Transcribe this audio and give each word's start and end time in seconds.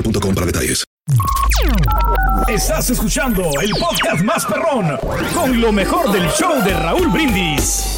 boostmobile.com 0.00 0.34
para 0.34 0.46
detalles. 0.46 0.84
Estás 2.48 2.90
escuchando 2.90 3.42
el 3.60 3.70
podcast 3.70 4.22
más 4.22 4.46
perrón 4.46 4.96
con 5.34 5.60
lo 5.60 5.72
mejor 5.72 6.12
del 6.12 6.28
show 6.30 6.62
de 6.64 6.74
Raúl 6.74 7.08
Brindis. 7.08 7.96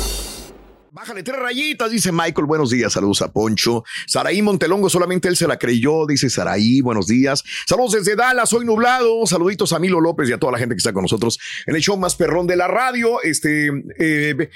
Bájale 0.90 1.22
tres 1.22 1.38
rayitas, 1.38 1.90
dice 1.90 2.12
Michael. 2.12 2.46
Buenos 2.46 2.70
días, 2.70 2.92
saludos 2.92 3.22
a 3.22 3.32
Poncho. 3.32 3.82
Saraí 4.06 4.40
Montelongo, 4.40 4.88
solamente 4.88 5.26
él 5.28 5.36
se 5.36 5.48
la 5.48 5.58
creyó, 5.58 6.06
dice 6.06 6.30
Saraí. 6.30 6.80
Buenos 6.80 7.06
días. 7.06 7.42
Saludos 7.66 7.92
desde 7.92 8.14
Dallas, 8.14 8.52
hoy 8.52 8.64
nublado. 8.64 9.26
Saluditos 9.26 9.72
a 9.72 9.78
Milo 9.78 10.00
López 10.00 10.28
y 10.28 10.32
a 10.32 10.38
toda 10.38 10.52
la 10.52 10.58
gente 10.58 10.74
que 10.74 10.78
está 10.78 10.92
con 10.92 11.02
nosotros 11.02 11.38
en 11.66 11.74
el 11.74 11.82
show 11.82 11.96
más 11.96 12.14
perrón 12.14 12.46
de 12.46 12.56
la 12.56 12.68
radio. 12.68 13.20
Este, 13.22 13.70
eh, 13.98 14.50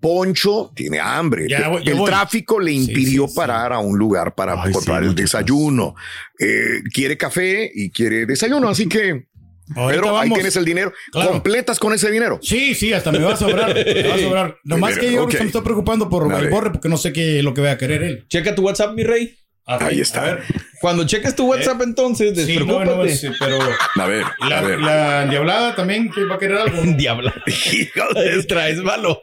Poncho 0.00 0.72
tiene 0.74 1.00
hambre. 1.00 1.46
Ya 1.48 1.68
voy, 1.68 1.84
ya 1.84 1.92
el 1.92 1.98
voy. 1.98 2.06
tráfico 2.08 2.60
le 2.60 2.72
impidió 2.72 3.24
sí, 3.24 3.30
sí. 3.30 3.36
parar 3.36 3.72
a 3.72 3.78
un 3.78 3.98
lugar 3.98 4.34
para 4.34 4.62
Ay, 4.62 4.72
comprar 4.72 5.02
sí, 5.02 5.08
el 5.08 5.14
desayuno. 5.14 5.94
Eh, 6.38 6.82
quiere 6.92 7.16
café 7.16 7.70
y 7.74 7.90
quiere 7.90 8.26
desayuno, 8.26 8.68
así 8.68 8.88
que. 8.88 9.26
Ahorita 9.76 10.00
Pero 10.00 10.18
ahí 10.18 10.30
tienes 10.30 10.56
el 10.56 10.64
dinero. 10.64 10.92
Claro. 11.12 11.30
Completas 11.30 11.78
con 11.78 11.92
ese 11.92 12.10
dinero. 12.10 12.38
Sí, 12.40 12.74
sí, 12.74 12.92
hasta 12.94 13.12
me 13.12 13.18
va 13.18 13.34
a 13.34 13.36
sobrar. 13.36 13.74
Me 13.74 14.08
va 14.08 14.14
a 14.14 14.18
sobrar. 14.22 14.56
Nomás 14.64 14.98
que 14.98 15.12
yo 15.12 15.26
me 15.26 15.34
estoy 15.34 15.62
preocupando 15.62 16.08
por 16.08 16.32
el 16.32 16.48
borre 16.48 16.70
porque 16.70 16.88
no 16.88 16.96
sé 16.96 17.12
qué 17.12 17.38
es 17.38 17.44
lo 17.44 17.52
que 17.52 17.60
va 17.60 17.72
a 17.72 17.78
querer 17.78 18.02
él. 18.02 18.26
Checa 18.28 18.54
tu 18.54 18.62
WhatsApp, 18.62 18.94
mi 18.94 19.04
rey. 19.04 19.36
Ahí 19.66 20.00
está. 20.00 20.38
A 20.78 20.80
ver. 20.80 20.80
Cuando 20.80 21.06
cheques 21.06 21.34
tu 21.34 21.46
WhatsApp, 21.46 21.80
entonces, 21.82 22.30
Sí, 22.46 22.56
no, 22.56 22.78
despreocúpate. 22.78 23.10
no, 23.10 23.16
sí, 23.16 23.28
pero 23.38 23.58
A 23.60 24.06
ver, 24.06 24.24
la, 24.48 24.58
a 24.58 24.62
ver. 24.62 24.78
la 24.80 25.26
diablada 25.26 25.74
también 25.74 26.10
que 26.10 26.24
va 26.24 26.36
a 26.36 26.38
querer 26.38 26.56
algo. 26.58 26.84
¿no? 26.84 26.96
Diabla. 26.96 27.34
Hijo 27.46 28.14
de- 28.14 28.42
Traes 28.44 28.82
valor. 28.82 29.20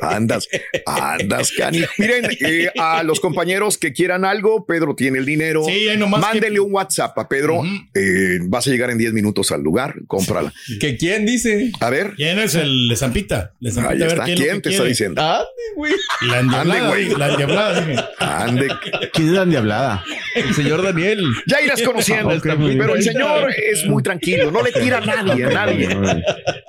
Andas, 0.00 0.48
andas, 0.86 1.52
Cani. 1.56 1.80
Miren, 1.98 2.26
eh, 2.40 2.70
a 2.78 3.02
los 3.02 3.20
compañeros 3.20 3.78
que 3.78 3.92
quieran 3.92 4.24
algo, 4.24 4.66
Pedro 4.66 4.94
tiene 4.94 5.18
el 5.18 5.24
dinero. 5.26 5.64
Sí, 5.64 5.88
nomás 5.96 6.20
Mándele 6.20 6.54
que- 6.54 6.60
un 6.60 6.72
WhatsApp 6.74 7.18
a 7.18 7.28
Pedro. 7.28 7.62
Eh, 7.94 8.38
vas 8.42 8.66
a 8.66 8.70
llegar 8.70 8.90
en 8.90 8.98
10 8.98 9.12
minutos 9.12 9.50
al 9.52 9.62
lugar. 9.62 9.94
Cómprala. 10.06 10.52
¿Que 10.80 10.96
quién 10.96 11.24
dice? 11.26 11.72
A 11.80 11.90
ver. 11.90 12.12
¿Quién 12.16 12.38
es 12.38 12.54
el 12.54 12.88
de 12.88 12.96
Zampita? 12.96 13.52
De 13.60 13.70
Zampita, 13.70 13.92
Ahí 13.94 14.02
a 14.02 14.06
ver 14.06 14.12
está. 14.18 14.24
es 14.30 14.38
lo 14.38 14.44
¿Quién 14.44 14.62
te 14.62 14.70
está 14.70 14.84
diciendo? 14.84 15.22
Ande, 15.22 15.46
güey. 15.76 15.92
La 16.28 16.40
endiablada. 16.40 16.88
güey. 16.88 17.08
La 17.16 17.28
endiablada, 17.30 17.80
dije. 17.80 18.00
Ande. 18.18 18.68
¿Quién 19.12 19.28
es 19.28 19.34
la 19.34 19.42
endiablada? 19.42 20.04
El 20.34 20.54
señor 20.54 20.82
Daniel. 20.82 21.22
Ya 21.46 21.60
irás 21.60 21.82
conociendo. 21.82 22.28
Bien. 22.56 22.78
pero 22.78 22.94
el 22.94 23.02
señor 23.02 23.50
es 23.70 23.84
muy 23.86 24.02
tranquilo. 24.02 24.50
No 24.50 24.62
le 24.62 24.72
tira 24.72 24.98
a 24.98 25.00
nadie, 25.24 25.44
a 25.44 25.50
nadie. 25.50 25.88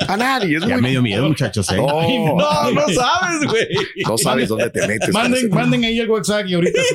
A 0.07 0.17
nadie. 0.17 0.57
Es 0.57 0.65
Ya 0.65 0.75
muy... 0.75 0.81
me 0.83 0.89
dio 0.91 1.01
miedo, 1.01 1.27
muchachos. 1.27 1.71
¿eh? 1.71 1.77
No, 1.77 1.85
No, 2.37 2.71
no 2.71 2.87
sabes, 2.89 3.45
güey. 3.49 3.67
no 4.05 4.17
sabes 4.17 4.49
dónde 4.49 4.69
te 4.69 4.87
metes. 4.87 5.09
Manden, 5.13 5.49
manden 5.49 5.83
ahí 5.83 5.99
el 5.99 6.09
WhatsApp 6.09 6.45
y 6.47 6.53
ahorita. 6.55 6.81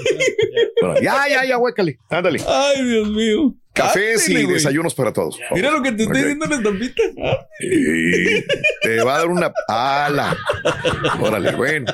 Ya, 1.02 1.28
ya, 1.28 1.44
ya, 1.44 1.58
huécale. 1.58 1.98
Ándale. 2.08 2.40
Ay, 2.46 2.84
Dios 2.84 3.08
mío. 3.08 3.52
Cafés 3.78 4.28
y 4.28 4.34
güey. 4.44 4.46
desayunos 4.54 4.94
para 4.94 5.12
todos. 5.12 5.38
Mira 5.54 5.70
lo 5.70 5.82
que 5.82 5.92
te 5.92 6.02
estoy 6.04 6.18
diciendo 6.18 6.44
en 6.44 6.50
la 6.50 6.56
estampita. 6.56 7.02
Sí, 7.60 8.44
te 8.82 9.02
va 9.02 9.14
a 9.16 9.18
dar 9.18 9.28
una 9.28 9.52
ala. 9.68 10.36
Órale, 11.20 11.52
bueno. 11.56 11.92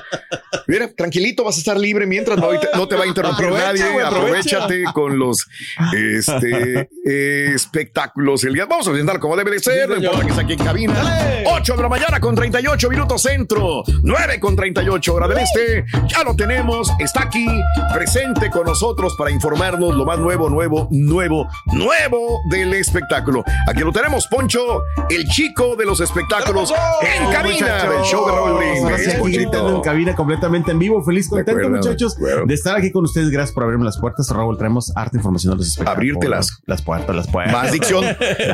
Mira, 0.67 0.89
tranquilito, 0.95 1.45
vas 1.45 1.57
a 1.57 1.59
estar 1.59 1.77
libre 1.79 2.07
mientras 2.07 2.39
no, 2.39 2.49
te- 2.59 2.69
no 2.75 2.89
te 2.89 2.97
va 2.97 3.05
a 3.05 3.07
interrumpir 3.07 3.47
Aprovecha, 3.47 3.67
nadie. 3.67 3.93
güey, 3.93 4.05
aprovecha. 4.07 4.57
Aprovechate 4.65 4.85
con 4.95 5.19
los 5.19 5.47
este, 5.95 6.89
eh, 7.07 7.51
espectáculos. 7.55 8.45
El 8.45 8.55
día 8.55 8.65
vamos 8.67 8.87
a 8.89 8.91
presentar 8.91 9.19
como 9.19 9.37
debe 9.37 9.51
de 9.53 9.59
ser, 9.59 9.89
no 9.89 9.97
importa 9.97 10.27
que 10.27 10.33
sea 10.33 10.43
aquí 10.43 10.53
en 10.55 10.59
cabina. 10.65 11.43
8 11.47 11.77
de 11.77 11.83
la 11.83 11.89
mañana 11.89 12.21
con 12.21 12.35
38 12.35 12.89
minutos 12.91 13.23
centro, 13.23 13.83
9 14.03 14.41
con 14.41 14.57
38 14.57 15.15
hora 15.15 15.29
del 15.29 15.39
este. 15.39 15.85
Ya 16.09 16.23
lo 16.25 16.35
tenemos, 16.35 16.91
está 16.99 17.25
aquí, 17.25 17.47
presente 17.93 18.49
con 18.51 18.65
nosotros 18.65 19.15
para 19.19 19.31
informarnos 19.31 19.95
lo 19.95 20.05
más 20.05 20.19
nuevo, 20.19 20.49
nuevo, 20.49 20.89
nuevo, 20.91 21.49
nuevo 21.75 22.41
del 22.51 22.75
espectáculo. 22.75 23.45
Aquí 23.69 23.81
lo 23.81 23.93
tenemos, 23.93 24.27
Poncho, 24.27 24.83
el 25.11 25.25
chico 25.29 25.77
de 25.77 25.85
los 25.87 26.01
espectáculos 26.01 26.73
en 27.03 27.33
cabina 27.33 27.85
del 27.89 28.03
show 28.03 28.27
de 28.27 28.33
Raúl 28.33 28.59
Brindis. 28.59 29.53
en 29.53 29.81
cabina 29.81 30.15
completamente 30.15 30.71
en 30.71 30.79
vivo. 30.79 31.03
Feliz, 31.03 31.29
contento, 31.29 31.53
acuerdo, 31.61 31.77
muchachos, 31.77 32.17
de 32.47 32.55
estar 32.55 32.77
aquí 32.77 32.91
con 32.93 33.05
ustedes. 33.05 33.31
Gracias 33.31 33.53
por 33.55 33.65
abrirme 33.65 33.85
las 33.85 33.99
puertas. 33.99 34.29
Raúl, 34.31 34.57
traemos 34.59 34.93
harta 34.97 35.17
información 35.17 35.53
de 35.53 35.59
los 35.59 35.69
espectáculos. 35.69 35.97
Abrírtelas. 35.97 36.59
Las 36.67 36.83
puertas, 36.83 37.15
las 37.15 37.29
puertas. 37.29 37.53
Más 37.53 37.73
dicción. 37.73 38.05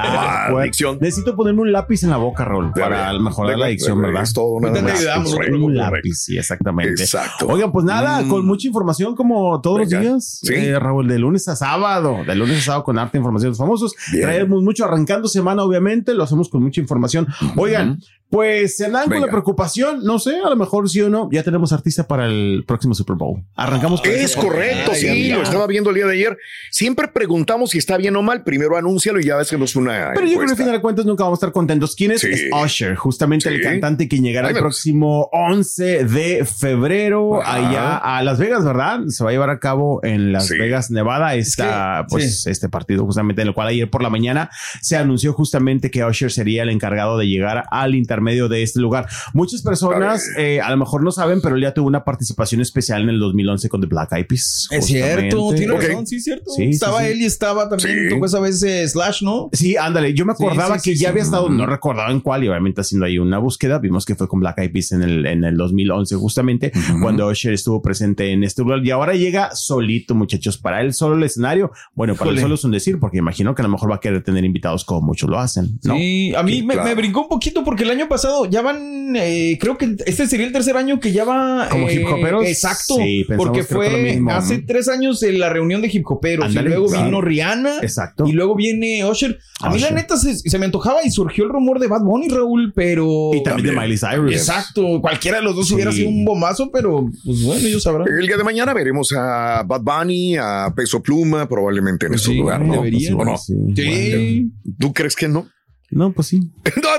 Más 0.53 0.63
dicción. 0.65 0.99
Necesito 1.01 1.37
ponerme 1.37 1.61
un 1.63 1.73
lápiz 1.73 2.03
en 2.03 2.11
la 2.11 2.17
boca, 2.17 2.45
Raúl, 2.45 2.73
para 2.73 3.13
mejorar 3.19 3.59
la 3.59 3.67
dicción, 3.67 4.01
¿verdad? 4.01 4.23
Es 4.23 4.33
todo 4.33 4.59
Correcto, 4.61 5.57
un 5.65 5.77
lápiz, 5.77 6.15
sí, 6.15 6.39
exactamente. 6.39 7.03
Exacto. 7.03 7.47
Oigan, 7.49 7.73
pues 7.73 7.85
nada, 7.85 8.23
Mm. 8.23 8.29
con 8.29 8.47
mucha 8.47 8.67
información 8.69 9.15
como 9.15 9.61
todos 9.61 9.81
los 9.81 9.89
días. 9.89 10.41
Sí. 10.43 10.55
Eh, 10.55 10.79
Raúl, 10.79 11.09
de 11.09 11.19
lunes 11.19 11.47
a 11.49 11.57
sábado, 11.57 12.19
de 12.27 12.35
lunes 12.35 12.59
a 12.59 12.63
sábado 12.63 12.85
con 12.85 12.99
harta 13.03 13.19
información 13.19 13.49
de 13.49 13.51
los 13.51 13.59
famosos. 13.59 13.95
Bien. 14.13 14.25
Traemos 14.25 14.63
mucho 14.63 14.85
arrancando 14.85 15.29
semana, 15.29 15.63
obviamente, 15.63 16.15
lo 16.15 16.23
hacemos 16.23 16.49
con 16.49 16.63
mucha 16.63 16.81
información. 16.81 17.27
Oigan, 17.57 18.01
pues 18.31 18.77
se 18.77 18.87
andan 18.87 19.09
con 19.09 19.21
la 19.21 19.27
preocupación, 19.27 20.05
no 20.05 20.19
sé, 20.19 20.37
a 20.45 20.49
lo 20.49 20.57
mejor 20.57 20.89
sí 20.89 21.01
o 21.01 21.11
no, 21.11 21.29
ya 21.33 21.43
tenemos 21.43 21.73
artista 21.73 22.07
para 22.07 22.27
el 22.27 22.65
próximo 22.67 22.95
Super 22.95 23.17
Bowl. 23.17 23.43
Arrancamos 23.57 24.01
con 24.01 24.11
Es 24.11 24.21
eso. 24.33 24.41
correcto, 24.41 24.93
Ay, 24.95 25.01
sí, 25.01 25.29
lo 25.33 25.43
estaba 25.43 25.67
viendo 25.67 25.91
el 25.91 25.97
día 25.97 26.07
de 26.07 26.13
ayer. 26.15 26.39
Siempre 26.71 27.09
preguntamos 27.09 27.71
si 27.71 27.79
está 27.79 27.97
bien 27.97 28.15
o 28.17 28.23
mal. 28.23 28.45
Primero 28.45 28.77
anúncialo 28.77 29.21
y 29.21 29.25
ya 29.25 29.37
ves 29.37 29.51
que 29.51 29.59
nos 29.59 29.75
una. 29.77 30.13
Pero 30.15 30.27
yo 30.27 30.35
creo 30.37 30.47
que 30.47 30.53
al 30.53 30.57
final 30.57 30.73
de 30.73 30.81
cuentas 30.81 31.05
nunca 31.07 31.25
vamos 31.25 31.39
a 31.39 31.41
estar 31.41 31.53
contentos. 31.53 31.95
¿Quién 31.97 32.13
es? 32.13 32.21
Sí. 32.21 32.29
Es 32.31 32.45
Usher, 32.65 32.95
justamente 32.95 33.49
Sí. 33.49 33.55
el 33.57 33.63
cantante 33.63 34.09
que 34.09 34.19
llegará 34.21 34.49
Ay, 34.49 34.55
el 34.55 34.61
próximo 34.61 35.29
11 35.33 36.05
de 36.05 36.45
febrero 36.45 37.43
Ajá. 37.43 37.57
allá 37.57 37.97
a 37.97 38.23
Las 38.23 38.39
Vegas, 38.39 38.65
¿verdad? 38.65 39.01
Se 39.09 39.25
va 39.25 39.31
a 39.31 39.33
llevar 39.33 39.51
a 39.51 39.59
cabo 39.59 40.01
en 40.05 40.33
Las 40.33 40.47
Sí. 40.47 40.57
Vegas, 40.59 40.91
Nevada, 40.91 41.35
esta, 41.35 42.07
pues, 42.09 42.47
este 42.47 42.69
partido 42.69 43.05
justamente 43.05 43.43
en 43.43 43.49
el 43.49 43.55
cual 43.55 43.69
ayer 43.69 43.91
por 43.91 44.03
la 44.03 44.11
mañana 44.11 44.51
se 44.81 44.97
anunció 44.97 45.33
justamente 45.33 45.91
que 45.91 46.05
Usher 46.05 46.31
sería 46.31 46.63
el 46.63 46.71
encargado 46.71 47.19
de 47.19 47.27
llegar 47.27 47.65
al 47.71 47.95
intermedio 48.21 48.49
de 48.49 48.63
este 48.63 48.81
lugar. 48.81 49.07
Muchas 49.33 49.63
personas 49.63 50.29
A 50.37 50.41
eh, 50.41 50.61
a 50.61 50.71
lo 50.71 50.77
mejor 50.77 51.03
no 51.03 51.11
saben, 51.11 51.41
pero 51.41 51.57
él 51.57 51.63
ya 51.63 51.73
tuvo 51.75 51.87
una 51.87 52.05
participación 52.05 52.61
especial 52.61 53.03
en 53.03 53.09
el 53.11 53.19
2011 53.19 53.69
con 53.69 53.81
The 53.81 53.87
Black 53.87 54.13
Eyed 54.13 54.27
Peas. 54.27 54.69
Es 54.71 54.87
cierto, 54.87 55.55
tiene 55.55 55.73
Ok. 55.73 55.83
razón, 55.83 56.07
sí, 56.07 56.17
es 56.17 56.25
cierto. 56.25 56.51
Sí, 56.51 56.65
estaba 56.65 57.01
sí. 57.01 57.07
él 57.07 57.21
y 57.23 57.25
estaba 57.25 57.69
también, 57.69 57.99
Sí. 58.09 58.09
tocó 58.15 58.27
esa 58.27 58.41
vez 58.41 58.63
eh, 58.63 58.87
Slash, 58.87 59.23
¿no? 59.23 59.49
Sí, 59.53 59.77
ándale. 59.77 60.13
Yo 60.15 60.25
me 60.27 60.33
acordaba 60.33 60.79
sí, 60.79 60.91
que 60.91 60.97
sí, 60.97 61.03
ya 61.03 61.09
sí. 61.09 61.11
había 61.13 61.23
estado, 61.23 61.49
no 61.49 61.67
recordaba 61.67 62.11
en 62.11 62.21
cuál, 62.21 62.45
y 62.45 62.49
obviamente 62.49 62.81
haciendo 62.83 63.07
ahí 63.07 63.19
una 63.19 63.39
búsqueda. 63.39 63.79
Vimos 63.79 64.05
que 64.05 64.15
fue 64.15 64.29
con 64.29 64.41
Black 64.41 64.59
Eyed 64.59 64.73
Peas 64.73 64.93
en 64.93 65.03
el, 65.03 65.27
en 65.27 65.45
el 65.45 65.57
2011, 65.57 66.17
justamente 66.17 66.73
cuando 67.01 67.27
Usher 67.29 67.53
estuvo 67.55 67.81
presente 67.83 68.31
en 68.33 68.45
este 68.45 68.63
lugar. 68.63 68.85
Y 68.85 68.91
ahora 68.91 69.15
llega 69.15 69.51
solito, 69.55 70.15
muchachos, 70.15 70.59
para 70.59 70.81
él 70.83 70.93
solo 70.93 71.17
el 71.17 71.23
escenario. 71.23 71.71
Bueno, 71.95 72.15
para 72.15 72.31
él 72.31 72.37
Híjole. 72.37 72.43
solo 72.43 72.55
es 72.57 72.65
un 72.65 72.71
decir, 72.73 72.99
porque 72.99 73.19
imagino 73.19 73.55
que 73.55 73.63
a 73.63 73.65
lo 73.65 73.71
mejor 73.71 73.91
va 73.91 73.97
a 73.97 74.01
querer 74.01 74.23
tener 74.23 74.45
invitados 74.45 74.85
como 74.85 75.01
muchos 75.03 75.29
lo 75.31 75.39
hacen, 75.39 75.79
¿no? 75.85 75.95
Sí, 75.95 76.35
a 76.35 76.43
mí 76.43 76.51
Sí, 76.51 76.63
me, 76.65 76.75
claro. 76.75 76.89
me 76.89 76.95
brincó 76.97 77.23
un 77.23 77.29
poquito 77.29 77.63
porque 77.65 77.85
el 77.85 77.91
año 77.91 78.09
pasado 78.11 78.45
ya 78.45 78.61
van, 78.61 79.17
eh, 79.17 79.57
creo 79.59 79.79
que 79.79 79.97
este 80.05 80.27
sería 80.27 80.45
el 80.47 80.53
tercer 80.53 80.77
año 80.77 81.01
que 81.01 81.13
ya 81.13 81.25
va. 81.25 81.69
¿Como 81.71 81.89
eh, 81.89 81.95
hip 81.95 82.07
hoperos? 82.07 82.45
Exacto. 82.45 82.97
Sí, 82.97 83.25
pensamos 83.27 83.47
porque 83.47 83.63
fue 83.65 84.03
mismo. 84.03 84.31
hace 84.33 84.59
tres 84.59 84.89
años 84.89 85.23
en 85.23 85.39
la 85.41 85.49
reunión 85.49 85.81
de 85.81 85.89
hip 85.91 86.05
hoperos 86.11 86.55
y 86.55 86.59
luego 86.59 86.87
claro. 86.89 87.05
vino 87.07 87.21
Rihanna. 87.23 87.79
Exacto. 87.81 88.27
Y 88.27 88.33
luego 88.33 88.55
viene 88.55 89.03
Usher. 89.07 89.39
A 89.63 89.71
mí 89.71 89.79
la 89.79 89.91
neta 89.91 90.17
se, 90.19 90.35
se 90.37 90.59
me 90.59 90.67
antojaba 90.67 90.99
y 91.05 91.11
surgió 91.11 91.45
el 91.45 91.51
rumor 91.51 91.79
de 91.81 91.87
Bad 91.87 92.03
Bunny, 92.03 92.29
Raúl, 92.29 92.73
pero... 92.75 93.31
Y 93.33 93.43
también, 93.43 93.75
de. 93.75 93.81
Miley 93.81 93.97
Cyrus. 93.97 94.33
Exacto. 94.35 95.01
Cualquiera 95.01 95.39
de 95.39 95.45
los 95.45 95.57
dos 95.57 95.69
Sí. 95.69 95.75
hubiera 95.75 95.93
sido 95.93 96.09
un 96.09 96.25
bombazo, 96.25 96.71
pero 96.73 97.07
pues 97.25 97.43
bueno, 97.45 97.65
ellos 97.67 97.83
sabrán. 97.83 98.09
El 98.09 98.27
día 98.27 98.37
de 98.37 98.45
mañana 98.45 98.75
veremos 98.75 99.13
a 99.17 99.63
Bad 99.65 99.83
Bunny, 99.83 100.37
a 100.37 100.73
Peso 100.75 101.03
Pluma, 101.03 101.49
probablemente 101.49 102.07
en 102.07 102.13
Pues 102.13 102.23
sí. 102.23 102.35
lugares. 102.35 102.67
¿no? 102.67 102.75
deberían. 102.75 103.15
¿O 103.15 103.25
no? 103.25 103.37
Sí. 103.37 104.51
¿Tú 104.79 104.93
crees 104.93 105.15
que 105.15 105.29
no? 105.29 105.47
No, 105.91 106.13
pues 106.13 106.29
sí. 106.29 106.41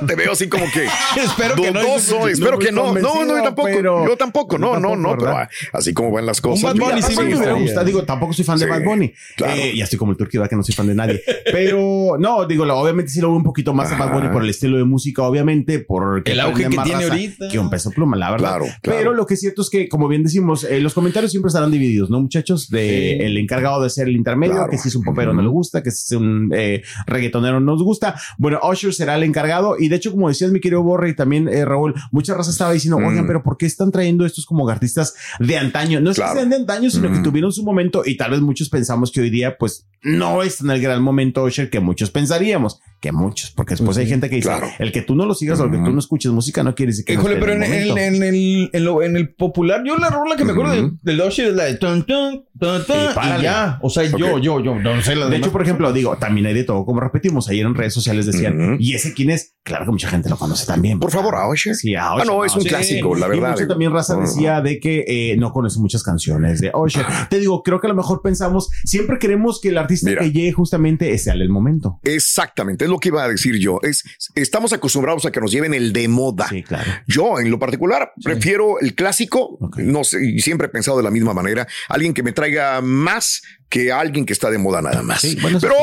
No, 0.02 0.06
te 0.06 0.16
veo 0.16 0.34
así 0.34 0.48
como 0.50 0.66
que 0.72 0.86
Espero 1.24 1.56
que 1.56 1.72
no. 1.72 1.82
dudoso. 1.82 2.28
Espero 2.28 2.58
muy 2.58 2.66
que 2.66 2.72
no. 2.72 2.94
No, 2.94 3.26
no, 3.26 3.38
yo 3.38 3.44
tampoco. 3.44 3.68
pero- 3.72 4.08
yo 4.08 4.18
tampoco. 4.18 4.58
No, 4.58 4.80
no, 4.80 4.96
no. 4.96 5.16
Pero 5.18 5.36
así 5.74 5.94
como 5.94 6.12
van 6.12 6.26
las 6.26 6.42
cosas. 6.42 6.64
Bad 6.64 6.76
Bunny 6.76 7.02
sí 7.02 7.14
así 7.18 7.24
me 7.36 7.54
gustado. 7.54 7.86
Digo, 7.86 8.04
tampoco 8.04 8.34
soy 8.34 8.44
fan 8.46 8.60
de 8.60 8.66
Bad 8.68 8.84
Bunny. 8.84 9.14
claro. 9.38 9.54
Eh, 9.56 9.74
ya 9.76 9.86
estoy 9.86 9.98
como 9.98 10.12
el 10.12 10.18
turqui, 10.18 10.38
va 10.38 10.48
que 10.48 10.56
no 10.56 10.64
soy 10.64 10.76
fan 10.76 10.88
de 10.88 10.96
nadie. 10.96 11.22
Pero 11.52 12.18
no, 12.20 12.46
digo, 12.46 12.66
lo- 12.66 12.78
obviamente 12.78 13.12
sí 13.12 13.22
lo 13.22 13.28
veo 13.30 13.38
un 13.38 13.44
poquito 13.44 13.74
más 13.74 13.92
a 13.92 13.98
Bad 13.98 14.10
Bunny 14.14 14.24
Ajá. 14.26 14.34
por 14.34 14.44
el 14.44 14.50
estilo 14.50 14.78
de 14.78 14.84
música, 14.84 15.24
obviamente, 15.24 15.80
porque 15.80 16.32
El 16.34 16.40
auge 16.42 16.64
que 16.70 16.78
tiene 16.78 17.04
ahorita. 17.06 17.48
Que 17.50 17.60
un 17.60 17.70
peso 17.70 17.92
pluma, 17.92 18.18
la 18.18 18.32
verdad. 18.32 18.50
Claro, 18.58 18.66
claro. 18.82 19.00
Pero 19.00 19.14
lo 19.14 19.26
que 19.26 19.36
es 19.36 19.40
cierto 19.40 19.62
es 19.62 19.70
que, 19.70 19.88
como 19.90 20.08
bien 20.08 20.24
decimos, 20.24 20.64
eh, 20.64 20.80
los 20.82 20.94
comentarios 20.94 21.32
siempre 21.32 21.48
estarán 21.48 21.72
divididos, 21.72 22.10
¿no, 22.10 22.20
muchachos? 22.20 22.70
De 22.70 22.82
Sí. 22.82 23.24
el 23.24 23.38
encargado 23.38 23.82
de 23.84 23.90
ser 23.90 24.08
el 24.08 24.16
intermedio, 24.16 24.56
Claro. 24.56 24.70
que 24.72 24.78
si 24.78 24.90
es 24.90 24.96
un 24.96 25.04
popero 25.04 25.34
no 25.34 25.42
le 25.42 25.48
gusta, 25.48 25.82
que 25.84 25.92
si 25.92 26.14
es 26.16 26.20
un 26.20 26.50
eh, 26.54 26.82
reggaetonero 27.08 27.60
no 27.60 27.72
nos 27.74 27.84
gusta. 27.84 28.16
Bueno, 28.38 28.60
Usher 28.81 28.94
será 28.94 29.16
el 29.16 29.24
encargado. 29.24 29.75
Y 29.80 29.88
de 29.89 29.95
hecho, 29.95 30.12
como 30.12 30.28
decías, 30.30 30.51
mi 30.51 30.60
querido 30.60 30.81
Borre 30.83 31.10
y 31.10 31.16
también 31.16 31.48
eh, 31.48 31.66
Raúl, 31.66 31.94
mucha 32.12 32.33
raza 32.33 32.50
estaba 32.51 32.72
diciendo, 32.74 33.00
Mm. 33.00 33.06
oigan, 33.06 33.28
pero 33.28 33.44
¿por 33.44 33.57
qué 33.57 33.66
están 33.66 33.92
trayendo 33.92 34.25
estos 34.25 34.45
como 34.45 34.68
artistas 34.69 35.13
de 35.39 35.57
antaño? 35.57 36.00
No 36.01 36.12
es 36.12 36.18
Claro. 36.18 36.33
que 36.33 36.39
sean 36.39 36.50
de 36.50 36.56
antaño, 36.57 36.89
sino 36.89 37.12
que 37.12 37.19
Mm. 37.19 37.24
tuvieron 37.24 37.51
su 37.51 37.63
momento 37.63 38.04
y 38.06 38.18
tal 38.18 38.31
vez 38.31 38.42
muchos 38.42 38.69
pensamos 38.69 39.12
que 39.12 39.22
hoy 39.22 39.30
día, 39.30 39.57
pues, 39.57 39.86
no 40.04 40.42
es 40.44 40.62
en 40.62 40.72
el 40.72 40.81
gran 40.81 41.01
momento 41.04 41.44
Usher 41.44 41.69
que 41.69 41.80
muchos 41.80 42.10
pensaríamos. 42.12 42.80
Que 43.01 43.12
muchos, 43.12 43.50
porque 43.51 43.74
después 43.74 43.98
hay 43.98 44.06
gente 44.07 44.30
que 44.30 44.36
dice, 44.36 44.48
Claro. 44.48 44.68
el 44.77 44.92
que 44.92 45.01
tú 45.01 45.15
no 45.15 45.25
lo 45.25 45.33
sigas 45.33 45.59
o 45.59 45.63
el 45.65 45.71
que 45.71 45.77
tú 45.77 45.92
no 45.92 45.98
escuches 45.98 46.31
música 46.31 46.62
no 46.63 46.75
quiere 46.75 46.92
decir 46.92 47.03
que 47.03 47.15
no 47.15 47.21
Híjole, 47.21 47.33
esté 47.33 47.45
pero 47.48 47.53
en, 47.57 47.63
el 47.63 47.74
en- 47.81 47.88
momento. 47.89 48.15
en 48.15 48.24
el, 48.24 48.69
en, 48.74 48.86
lo- 48.86 49.01
en 49.01 49.15
el 49.18 49.33
popular, 49.33 49.81
yo 49.83 49.98
la 49.98 50.12
rola 50.12 50.36
que 50.36 50.45
me 50.45 50.51
acuerdo 50.51 50.74
Ujú. 50.74 51.00
de, 51.01 51.12
del 51.13 51.27
Usher 51.27 51.48
es 51.48 51.56
la 51.56 51.63
de 51.63 51.77
tun, 51.77 52.03
tun, 52.06 52.45
tun, 52.59 52.86
tun, 52.86 52.95
Y 52.95 53.39
y 53.39 53.42
ya. 53.42 53.80
O 53.81 53.89
sea, 53.89 54.03
yo, 54.03 54.36
Ok. 54.36 54.42
yo, 54.42 54.59
yo, 54.63 54.75
no 54.75 55.01
sé 55.01 55.15
la 55.15 55.25
De 55.25 55.31
demás. 55.31 55.39
hecho, 55.48 55.51
por 55.51 55.63
ejemplo, 55.63 55.92
digo, 55.92 56.15
también 56.18 56.45
hay 56.45 56.53
de 56.53 56.63
todo, 56.63 56.86
como 56.86 57.00
repetimos, 57.00 57.50
ayer 57.50 57.65
en 57.65 57.74
redes 57.74 57.95
sociales 57.95 58.27
decían, 58.27 58.62
Ujú. 58.62 58.75
¿y 58.80 58.94
ese 58.94 59.15
quién 59.15 59.31
es? 59.31 59.56
Claro 59.63 59.86
que 59.86 59.92
mucha 59.92 60.10
gente 60.10 60.28
lo 60.28 60.38
conoce 60.38 60.66
también. 60.66 61.00
Por 61.00 61.12
favor, 61.12 61.36
a 61.36 61.48
Usher. 61.48 61.75
Sí, 61.75 61.94
a 61.96 62.08
Ah, 62.10 62.16
Usher, 62.16 62.28
no, 62.28 62.44
es 62.46 62.56
un 62.56 62.63
sí. 62.63 62.69
clásico, 62.69 63.13
la 63.16 63.28
Y 63.28 63.30
verdad. 63.30 63.52
mucho 63.52 63.68
también 63.68 63.92
Raza 63.94 64.16
decía 64.16 64.60
de 64.62 64.80
que 64.80 65.04
eh, 65.08 65.36
no 65.38 65.52
conoce 65.54 65.80
muchas 65.80 66.02
canciones 66.02 66.60
de 66.62 66.72
Usher. 66.74 67.06
Te 67.30 67.38
digo, 67.40 67.62
creo 67.62 67.80
que 67.80 67.86
a 67.86 67.90
lo 67.90 67.96
mejor 67.96 68.22
pensamos, 68.24 68.69
siempre 68.86 69.19
queremos 69.19 69.62
que 69.62 69.69
el 69.69 69.78
artista 69.78 70.10
Mira. 70.10 70.22
que 70.24 70.31
llegue 70.31 70.52
justamente 70.52 71.16
sea 71.19 71.34
el 71.34 71.48
momento. 71.50 72.00
Exactamente, 72.04 72.86
es 72.86 72.90
lo 72.92 72.98
que 72.98 73.10
iba 73.10 73.24
a 73.24 73.28
decir 73.28 73.58
yo. 73.60 73.80
Es, 73.84 74.04
estamos 74.36 74.74
acostumbrados 74.74 75.25
a 75.25 75.31
que 75.31 75.40
nos 75.40 75.52
lleven 75.52 75.74
el 75.75 75.94
de 75.94 76.08
moda. 76.08 76.48
Sí, 76.50 76.63
claro. 76.63 76.90
Yo, 77.08 77.40
en 77.40 77.52
lo 77.52 77.60
particular, 77.60 78.13
prefiero 78.24 78.80
el 78.80 78.96
clásico. 78.96 79.60
No 79.78 80.04
sé, 80.04 80.25
y 80.25 80.40
siempre 80.40 80.68
he 80.68 80.69
pensado 80.72 80.98
de 80.98 81.04
la 81.04 81.12
misma 81.12 81.34
manera. 81.36 81.68
Alguien 81.88 82.13
que 82.16 82.24
me 82.24 82.31
traiga 82.31 82.81
más 82.81 83.42
que 83.69 83.92
alguien 83.92 84.25
que 84.25 84.34
está 84.34 84.50
de 84.50 84.58
moda 84.58 84.81
nada 84.81 85.02
más. 85.02 85.22
Sí, 85.22 85.38
bueno, 85.42 85.58
Pero 85.62 85.75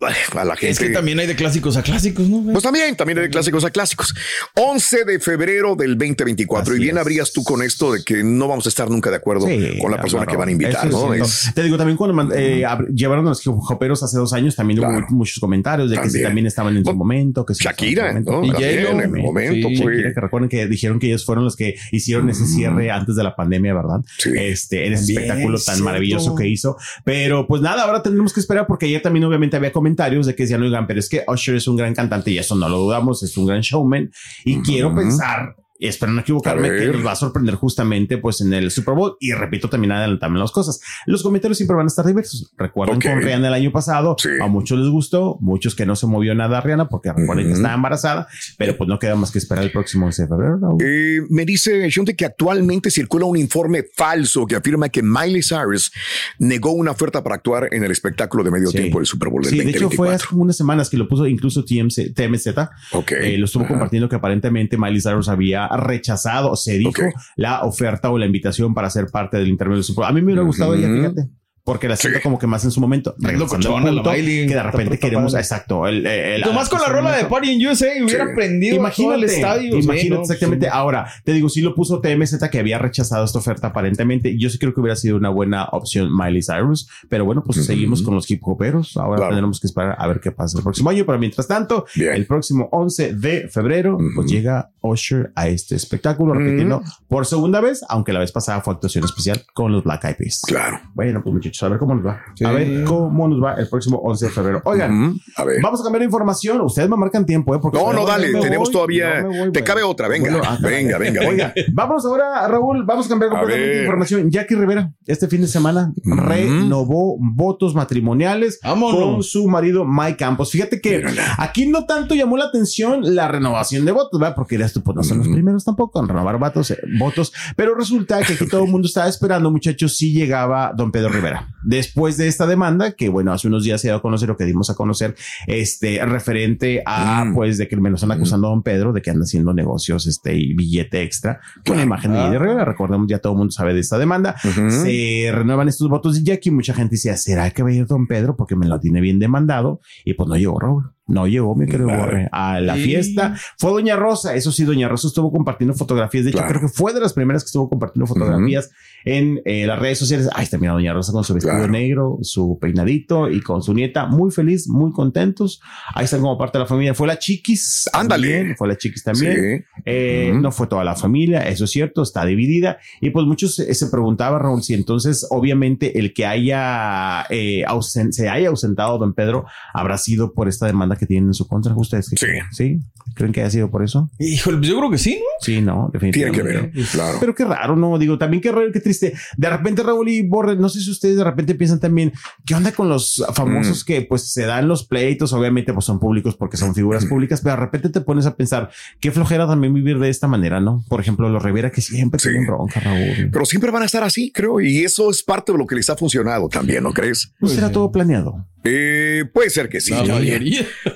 a 0.00 0.44
la 0.44 0.54
gente. 0.56 0.70
Es 0.72 0.78
que 0.78 0.90
también 0.90 1.18
hay 1.18 1.26
de 1.26 1.34
clásicos 1.34 1.76
a 1.76 1.82
clásicos, 1.82 2.28
¿no? 2.28 2.52
Pues 2.52 2.62
también, 2.62 2.96
también 2.96 3.18
hay 3.18 3.24
de 3.24 3.30
clásicos 3.30 3.64
a 3.64 3.70
clásicos. 3.70 4.14
11 4.54 5.04
de 5.04 5.18
febrero 5.20 5.74
del 5.76 5.96
2024. 5.98 6.72
Así 6.72 6.80
y 6.80 6.84
bien 6.84 6.96
es. 6.96 7.00
habrías 7.00 7.32
tú 7.32 7.42
con 7.42 7.62
esto 7.62 7.92
de 7.92 8.04
que 8.04 8.22
no 8.22 8.46
vamos 8.48 8.66
a 8.66 8.68
estar 8.68 8.88
nunca 8.90 9.10
de 9.10 9.16
acuerdo 9.16 9.46
Sí, 9.46 9.78
con 9.80 9.90
la 9.90 10.00
persona 10.00 10.26
que 10.26 10.36
van 10.36 10.48
a 10.48 10.52
invitar, 10.52 10.88
¿no? 10.90 11.12
Es- 11.14 11.50
Te 11.54 11.62
digo, 11.62 11.76
también 11.76 11.96
cuando 11.96 12.34
eh, 12.34 12.64
llevaron 12.94 13.26
a 13.26 13.30
los 13.30 13.42
hoperos 13.46 14.02
hace 14.02 14.16
dos 14.18 14.32
años, 14.32 14.54
también 14.56 14.78
Claro. 14.78 14.98
hubo 15.08 15.16
muchos 15.16 15.38
comentarios 15.40 15.90
de 15.90 15.98
que 16.00 16.10
si 16.10 16.22
También. 16.22 16.46
estaban 16.46 16.74
en 16.76 16.80
su 16.80 16.84
Bueno, 16.84 16.98
momento, 16.98 17.44
que 17.44 17.54
si 17.54 17.64
Shakira, 17.64 18.10
en 18.12 18.24
su 18.24 18.30
¿no? 18.30 18.44
Y 18.44 18.50
También, 18.50 18.80
J-Lo. 18.84 18.90
en 19.02 19.14
el 19.16 19.22
momento 19.22 19.68
Sí. 19.68 19.76
fue- 19.76 19.92
Shakira, 19.94 20.14
que 20.14 20.20
recuerden 20.20 20.48
que 20.48 20.66
dijeron 20.68 20.98
que 21.00 21.08
ellos 21.08 21.24
fueron 21.24 21.44
los 21.44 21.56
que 21.56 21.74
hicieron 21.92 22.28
ese 22.30 22.46
cierre 22.46 22.90
antes 22.90 23.16
de 23.16 23.24
la 23.24 23.34
pandemia, 23.34 23.74
¿verdad? 23.74 24.00
Sí. 24.18 24.30
Este, 24.36 24.86
en 24.86 24.92
ese 24.92 25.06
También, 25.14 25.22
espectáculo 25.22 25.56
tan 25.58 25.64
cierto. 25.64 25.84
maravilloso 25.84 26.34
que 26.34 26.46
hizo. 26.48 26.76
Pero 27.04 27.46
pues 27.46 27.62
nada, 27.62 27.82
ahora 27.84 28.02
tenemos 28.02 28.32
que 28.32 28.40
esperar 28.40 28.66
porque 28.66 28.86
ayer 28.86 29.02
también 29.02 29.24
obviamente 29.24 29.56
había 29.56 29.72
comentarios 29.88 30.26
de 30.26 30.34
que 30.34 30.42
decían, 30.42 30.62
oigan, 30.62 30.86
pero 30.86 31.00
es 31.00 31.08
que 31.08 31.24
Usher 31.26 31.56
es 31.56 31.66
un 31.66 31.76
gran 31.76 31.94
cantante 31.94 32.30
y 32.30 32.38
eso 32.38 32.54
no 32.54 32.68
lo 32.68 32.78
dudamos, 32.78 33.22
es 33.22 33.36
un 33.36 33.46
gran 33.46 33.60
showman. 33.60 34.10
Y 34.44 34.60
quiero 34.60 34.94
pensar, 34.94 35.56
espero 35.80 36.12
no 36.12 36.20
equivocarme, 36.22 36.70
que 36.70 36.86
nos 36.88 37.04
va 37.06 37.12
a 37.12 37.16
sorprender 37.16 37.54
justamente 37.54 38.18
pues 38.18 38.40
en 38.40 38.52
el 38.52 38.70
Super 38.70 38.94
Bowl. 38.94 39.16
Y 39.20 39.32
repito, 39.32 39.68
también 39.68 39.92
adelantame 39.92 40.38
las 40.38 40.50
cosas. 40.50 40.80
Los 41.06 41.22
comentarios 41.22 41.56
siempre 41.58 41.76
van 41.76 41.86
a 41.86 41.88
estar 41.88 42.04
diversos. 42.06 42.52
Recuerden 42.56 42.96
Ok. 42.96 43.02
con 43.04 43.22
Rihanna 43.22 43.48
el 43.48 43.54
año 43.54 43.72
pasado, 43.72 44.16
Sí. 44.18 44.28
a 44.42 44.46
muchos 44.46 44.78
les 44.78 44.88
gustó, 44.88 45.36
muchos 45.40 45.74
que 45.74 45.86
no 45.86 45.96
se 45.96 46.06
movió 46.06 46.34
nada 46.34 46.58
a 46.58 46.60
Rihanna 46.60 46.88
porque 46.88 47.12
recuerden 47.12 47.46
que 47.46 47.52
Ujú. 47.52 47.58
estaba 47.60 47.74
embarazada, 47.74 48.28
pero 48.56 48.76
pues 48.76 48.88
no 48.88 48.98
queda 48.98 49.14
más 49.16 49.30
que 49.30 49.38
esperar 49.38 49.64
el 49.64 49.70
próximo 49.72 50.06
11 50.06 50.22
de 50.22 50.28
febrero. 50.28 50.58
Raúl. 50.60 50.82
Eh, 50.84 51.20
me 51.30 51.44
dice 51.44 51.88
Shonte 51.90 52.16
que 52.16 52.24
actualmente 52.24 52.90
circula 52.90 53.26
un 53.26 53.36
informe 53.36 53.84
falso 53.94 54.46
que 54.46 54.56
afirma 54.56 54.88
que 54.88 55.02
Miley 55.02 55.42
Cyrus 55.42 55.92
negó 56.38 56.72
una 56.72 56.90
oferta 56.92 57.22
para 57.22 57.36
actuar 57.36 57.68
en 57.72 57.84
el 57.84 57.90
espectáculo 57.90 58.42
de 58.44 58.50
medio 58.50 58.68
Sí. 58.68 58.78
tiempo 58.78 58.98
del 58.98 59.06
Super 59.06 59.28
Bowl 59.28 59.42
del 59.42 59.50
Sí, 59.52 59.58
de 59.58 59.70
hecho 59.70 59.90
fue 59.90 60.08
2024. 60.08 60.26
hace 60.28 60.34
unas 60.36 60.56
semanas 60.56 60.90
que 60.90 60.96
lo 60.96 61.08
puso 61.08 61.26
incluso 61.26 61.64
TMZ, 61.64 62.12
TMZ 62.14 62.70
Ok. 62.92 63.12
eh, 63.12 63.38
lo 63.38 63.44
estuvo 63.44 63.66
compartiendo 63.66 64.08
que 64.08 64.16
aparentemente 64.16 64.76
Miley 64.76 65.00
Cyrus 65.00 65.28
había 65.28 65.67
rechazado, 65.76 66.56
se 66.56 66.78
dijo, 66.78 67.02
la 67.36 67.62
oferta 67.64 68.10
o 68.10 68.18
la 68.18 68.26
invitación 68.26 68.74
para 68.74 68.90
ser 68.90 69.06
parte 69.06 69.36
del 69.36 69.48
intermedio. 69.48 69.82
A 70.04 70.12
mí 70.12 70.20
me 70.20 70.26
hubiera 70.26 70.42
gustado 70.42 70.74
ella, 70.74 70.88
fíjate. 70.88 71.28
Porque 71.68 71.86
la 71.86 71.96
siento 71.96 72.18
Sí. 72.18 72.22
como 72.22 72.38
que 72.38 72.46
más 72.46 72.64
en 72.64 72.70
su 72.70 72.80
momento. 72.80 73.14
regresando 73.18 73.56
locochona 73.68 73.92
la 73.92 74.02
punto, 74.02 74.10
Miley. 74.16 74.46
Que 74.46 74.54
de 74.54 74.62
repente 74.62 74.98
queremos, 74.98 75.32
padre. 75.32 75.42
exacto. 75.42 75.86
El, 75.86 76.06
el- 76.06 76.42
Tomás 76.42 76.70
con 76.70 76.80
la 76.80 76.88
rola 76.88 77.14
de 77.14 77.26
Party 77.26 77.50
in 77.50 77.66
USA 77.66 77.88
hubiera 78.02 78.26
Sí. 78.26 78.32
prendido 78.34 78.76
todo 78.76 78.80
Imagínate, 78.86 79.16
el 79.18 79.24
estadio. 79.24 79.72
sí, 79.72 79.78
imagínate 79.84 80.08
¿no? 80.14 80.20
exactamente. 80.22 80.66
Sí. 80.66 80.72
Ahora, 80.74 81.06
te 81.24 81.32
digo, 81.32 81.48
sí 81.50 81.60
lo 81.60 81.74
puso 81.74 82.00
TMZ 82.00 82.48
que 82.50 82.58
había 82.58 82.78
rechazado 82.78 83.22
esta 83.26 83.38
oferta 83.38 83.66
aparentemente. 83.66 84.36
Yo 84.38 84.48
sí 84.48 84.58
creo 84.58 84.72
que 84.72 84.80
hubiera 84.80 84.96
sido 84.96 85.16
una 85.18 85.28
buena 85.28 85.66
opción 85.72 86.08
Miley 86.16 86.40
Cyrus, 86.42 86.88
pero 87.10 87.26
bueno, 87.26 87.42
pues 87.44 87.62
seguimos 87.66 88.00
con 88.02 88.14
los 88.14 88.30
hip 88.30 88.40
hoperos. 88.48 88.96
Ahora 88.96 89.16
Claro. 89.16 89.30
tendremos 89.32 89.60
que 89.60 89.66
esperar 89.66 89.94
a 89.98 90.06
ver 90.06 90.20
qué 90.20 90.32
pasa 90.32 90.56
el 90.56 90.64
próximo 90.64 90.88
año. 90.88 91.04
Pero 91.04 91.18
mientras 91.18 91.46
tanto, 91.46 91.84
Bien. 91.94 92.14
el 92.14 92.26
próximo 92.26 92.68
11 92.72 93.12
de 93.14 93.48
febrero, 93.48 93.98
pues 94.14 94.30
llega 94.30 94.70
Usher 94.80 95.32
a 95.34 95.48
este 95.48 95.74
espectáculo, 95.76 96.32
repitiendo 96.32 96.82
por 97.08 97.26
segunda 97.26 97.60
vez, 97.60 97.84
aunque 97.90 98.12
la 98.14 98.20
vez 98.20 98.32
pasada 98.32 98.62
fue 98.62 98.72
actuación 98.72 99.04
especial 99.04 99.44
con 99.52 99.72
los 99.72 99.84
Black 99.84 100.04
Eyed 100.04 100.16
Peas. 100.16 100.40
Claro. 100.46 100.80
Bueno, 100.94 101.20
pues 101.22 101.34
muchachos, 101.34 101.57
a 101.66 101.68
ver 101.68 101.78
cómo 101.78 101.94
nos 101.94 102.06
va. 102.06 102.20
Sí. 102.34 102.44
A 102.44 102.52
ver 102.52 102.84
cómo 102.84 103.28
nos 103.28 103.42
va 103.42 103.54
el 103.54 103.68
próximo 103.68 103.98
11 103.98 104.26
de 104.26 104.30
febrero. 104.30 104.62
Oigan. 104.64 105.14
A 105.36 105.44
ver. 105.44 105.60
Vamos 105.62 105.80
a 105.80 105.84
cambiar 105.84 106.00
de 106.00 106.06
información. 106.06 106.60
Ustedes 106.60 106.88
me 106.88 106.96
marcan 106.96 107.24
tiempo, 107.26 107.54
¿eh? 107.54 107.58
Porque 107.60 107.78
No, 107.78 107.92
no, 107.92 108.04
dale, 108.06 108.32
tenemos 108.40 108.68
voy, 108.68 108.72
todavía- 108.72 109.22
no 109.22 109.30
me 109.30 109.38
voy, 109.40 109.52
te 109.52 109.62
cabe 109.64 109.82
otra, 109.82 110.08
venga, 110.08 110.30
Bueno, 110.30 110.44
venga, 110.60 110.98
venga, 110.98 111.20
venga. 111.20 111.28
Oiga, 111.28 111.54
vámonos 111.72 112.04
ahora, 112.04 112.46
Raúl, 112.48 112.84
vamos 112.84 113.06
a 113.06 113.08
cambiar 113.08 113.30
completamente 113.30 113.74
de 113.76 113.80
información. 113.82 114.30
Jackie 114.30 114.54
Rivera, 114.54 114.92
este 115.06 115.28
fin 115.28 115.40
de 115.40 115.46
semana, 115.48 115.92
renovó 116.04 117.16
votos 117.20 117.74
matrimoniales 117.74 118.58
Vámonos. 118.62 119.00
con 119.14 119.22
su 119.22 119.48
marido 119.48 119.84
Mike 119.84 120.16
Campos. 120.16 120.50
Fíjate 120.50 120.80
que 120.80 120.98
Mírala. 120.98 121.34
aquí 121.38 121.66
no 121.66 121.84
tanto 121.86 122.14
llamó 122.14 122.36
la 122.36 122.46
atención 122.46 123.14
la 123.14 123.28
renovación 123.28 123.84
de 123.84 123.92
votos, 123.92 124.18
¿verdad? 124.20 124.34
Porque 124.34 124.56
dirás 124.56 124.72
tú, 124.72 124.82
pues 124.82 124.96
no 124.96 125.02
son 125.02 125.18
los 125.18 125.28
primeros 125.28 125.64
tampoco 125.64 126.00
en 126.00 126.08
renovar 126.08 126.38
votos, 126.38 126.70
eh, 126.70 126.78
votos, 126.98 127.32
pero 127.56 127.74
resulta 127.74 128.22
que 128.22 128.34
aquí 128.34 128.46
todo 128.50 128.64
el 128.64 128.70
mundo 128.70 128.86
estaba 128.86 129.08
esperando, 129.08 129.50
muchachos, 129.50 129.96
si 129.96 130.12
llegaba 130.12 130.72
don 130.76 130.90
Pedro 130.92 131.08
Rivera. 131.10 131.47
Después 131.64 132.16
de 132.16 132.28
esta 132.28 132.46
demanda, 132.46 132.92
que 132.92 133.08
bueno, 133.08 133.32
hace 133.32 133.48
unos 133.48 133.64
días 133.64 133.80
se 133.80 133.88
dio 133.88 133.96
a 133.96 134.02
conocer 134.02 134.28
lo 134.28 134.36
que 134.36 134.44
dimos 134.44 134.70
a 134.70 134.74
conocer, 134.74 135.14
este, 135.46 136.04
referente 136.04 136.82
a, 136.86 137.24
Mm. 137.24 137.34
pues, 137.34 137.58
de 137.58 137.68
que 137.68 137.76
me 137.76 137.90
lo 137.90 137.96
están 137.96 138.12
acusando 138.12 138.46
a 138.46 138.50
don 138.50 138.62
Pedro 138.62 138.92
de 138.92 139.02
que 139.02 139.10
anda 139.10 139.24
haciendo 139.24 139.52
negocios, 139.52 140.06
este, 140.06 140.34
y 140.36 140.54
billete 140.54 141.02
extra 141.02 141.40
con 141.66 141.76
la 141.76 141.82
imagen 141.82 142.12
de. 142.12 142.18
Jenny 142.18 142.38
Rivera. 142.38 142.64
Recordemos, 142.64 143.06
ya 143.08 143.18
todo 143.18 143.32
el 143.32 143.38
mundo 143.38 143.50
sabe 143.52 143.74
de 143.74 143.80
esta 143.80 143.98
demanda. 143.98 144.36
Ujú. 144.44 144.70
Se 144.70 145.30
renuevan 145.32 145.68
estos 145.68 145.88
votos 145.88 146.16
de 146.16 146.22
Jackie. 146.24 146.50
Mucha 146.50 146.74
gente 146.74 146.92
dice, 146.96 147.16
¿será 147.16 147.50
que 147.50 147.62
va 147.62 147.70
a 147.70 147.72
ir 147.72 147.86
don 147.86 148.06
Pedro? 148.06 148.36
Porque 148.36 148.56
me 148.56 148.66
lo 148.66 148.78
tiene 148.80 149.00
bien 149.00 149.18
demandado. 149.18 149.80
Y 150.04 150.14
pues 150.14 150.28
no 150.28 150.36
llegó 150.36 150.58
Raúl. 150.60 150.92
No 151.06 151.26
llegó, 151.26 151.54
mi 151.56 151.64
querido 151.64 151.86
Claro. 151.86 152.02
Borre, 152.02 152.28
a 152.32 152.60
la 152.60 152.74
Sí. 152.74 152.82
fiesta. 152.84 153.34
Fue 153.56 153.70
Doña 153.70 153.96
Rosa. 153.96 154.34
Eso 154.34 154.52
sí, 154.52 154.64
Doña 154.64 154.88
Rosa 154.88 155.08
estuvo 155.08 155.32
compartiendo 155.32 155.72
fotografías. 155.74 156.24
De 156.24 156.30
hecho, 156.30 156.38
Claro. 156.40 156.50
creo 156.58 156.68
que 156.68 156.74
fue 156.76 156.92
de 156.92 157.00
las 157.00 157.14
primeras 157.14 157.42
que 157.44 157.46
estuvo 157.46 157.66
compartiendo 157.70 158.06
fotografías 158.06 158.68
en 159.10 159.40
eh, 159.44 159.66
las 159.66 159.78
redes 159.78 159.98
sociales. 159.98 160.28
Ahí 160.34 160.44
está, 160.44 160.58
mira, 160.58 160.72
Doña 160.72 160.92
Rosa 160.92 161.12
con 161.12 161.24
su 161.24 161.34
vestido 161.34 161.54
Claro. 161.56 161.72
negro, 161.72 162.18
su 162.22 162.58
peinadito 162.60 163.30
y 163.30 163.40
con 163.40 163.62
su 163.62 163.72
nieta. 163.74 164.06
Muy 164.06 164.30
feliz, 164.30 164.68
muy 164.68 164.92
contentos. 164.92 165.60
Ahí 165.94 166.04
están 166.04 166.20
como 166.20 166.36
parte 166.36 166.58
de 166.58 166.64
la 166.64 166.68
familia. 166.68 166.94
Fue 166.94 167.06
la 167.06 167.18
Chiquis. 167.18 167.88
Ándale. 167.92 168.28
también, 168.34 168.56
Fue 168.56 168.68
la 168.68 168.76
Chiquis 168.76 169.02
también. 169.04 169.34
Sí. 169.76 169.80
Eh, 169.86 170.28
Ujú. 170.32 170.40
No 170.42 170.52
fue 170.52 170.66
toda 170.66 170.84
la 170.84 170.94
familia, 170.94 171.40
eso 171.48 171.64
es 171.64 171.70
cierto, 171.70 172.02
está 172.02 172.24
dividida. 172.26 172.78
Y 173.00 173.10
pues 173.10 173.26
muchos 173.26 173.54
se, 173.54 173.72
se 173.74 173.86
preguntaban, 173.88 174.40
Raúl, 174.40 174.62
si 174.62 174.74
entonces 174.74 175.26
obviamente 175.30 175.98
el 175.98 176.12
que 176.12 176.26
haya 176.26 177.24
eh, 177.30 177.64
ausen- 177.66 178.12
se 178.12 178.28
haya 178.28 178.48
ausentado 178.48 178.98
don 178.98 179.14
Pedro 179.14 179.46
habrá 179.72 179.96
sido 179.98 180.32
por 180.34 180.48
esta 180.48 180.66
demanda 180.66 180.96
que 180.96 181.06
tienen 181.06 181.28
en 181.30 181.34
su 181.34 181.46
contra. 181.46 181.74
¿Ustedes 181.76 182.10
qué 182.10 182.16
Sí. 182.16 182.26
creen? 182.26 182.44
¿Sí? 182.52 182.78
¿Creen 183.14 183.32
que 183.32 183.40
haya 183.40 183.50
sido 183.50 183.70
por 183.70 183.82
eso? 183.82 184.10
Híjole, 184.18 184.58
pues 184.58 184.68
yo 184.68 184.76
creo 184.78 184.90
que 184.90 184.98
sí, 184.98 185.14
¿no? 185.18 185.24
Sí, 185.40 185.60
no, 185.60 185.90
Tiene 185.92 186.12
definitivamente. 186.12 186.70
que 186.72 186.78
ver, 186.78 186.86
claro. 186.92 187.16
Pero 187.20 187.34
qué 187.34 187.44
raro, 187.44 187.74
¿no? 187.76 187.98
Digo, 187.98 188.18
también 188.18 188.40
qué 188.42 188.52
raro, 188.52 188.70
qué 188.72 188.80
triste. 188.80 188.97
De 189.00 189.50
repente, 189.50 189.82
Raúl 189.82 190.08
y 190.08 190.22
Borre, 190.26 190.56
no 190.56 190.68
sé 190.68 190.80
si 190.80 190.90
ustedes 190.90 191.16
de 191.16 191.24
repente 191.24 191.54
piensan 191.54 191.80
también, 191.80 192.12
¿qué 192.46 192.54
onda 192.54 192.72
con 192.72 192.88
los 192.88 193.24
Mm. 193.28 193.32
famosos 193.34 193.84
que 193.84 194.02
pues 194.02 194.32
se 194.32 194.44
dan 194.46 194.68
los 194.68 194.86
pleitos? 194.86 195.32
Obviamente, 195.32 195.72
pues 195.72 195.84
son 195.86 195.98
públicos 195.98 196.36
porque 196.36 196.56
son 196.56 196.74
figuras 196.74 197.04
públicas, 197.06 197.40
pero 197.42 197.56
de 197.56 197.60
repente 197.62 197.88
te 197.88 198.00
pones 198.00 198.26
a 198.26 198.36
pensar, 198.36 198.70
qué 199.00 199.10
flojera 199.10 199.46
también 199.46 199.72
vivir 199.74 199.98
de 199.98 200.08
esta 200.08 200.26
manera, 200.28 200.60
¿no? 200.60 200.84
Por 200.88 201.00
ejemplo, 201.00 201.28
los 201.28 201.42
Rivera 201.42 201.70
que 201.70 201.80
siempre 201.80 202.18
Sí. 202.20 202.28
tienen 202.28 202.46
bronca, 202.46 202.80
Raúl. 202.80 203.30
Pero 203.32 203.44
siempre 203.44 203.70
van 203.70 203.82
a 203.82 203.86
estar 203.86 204.02
así, 204.04 204.32
creo, 204.32 204.60
y 204.60 204.84
eso 204.84 205.10
es 205.10 205.22
parte 205.22 205.52
de 205.52 205.58
lo 205.58 205.66
que 205.66 205.76
les 205.76 205.88
ha 205.90 205.96
funcionado 205.96 206.48
también, 206.48 206.82
¿no 206.82 206.92
crees? 206.92 207.32
¿No 207.40 207.48
será 207.48 207.70
todo 207.70 207.90
planeado? 207.92 208.46
Eh, 208.64 209.24
puede 209.32 209.50
ser 209.50 209.68
que 209.68 209.80
sí. 209.80 209.92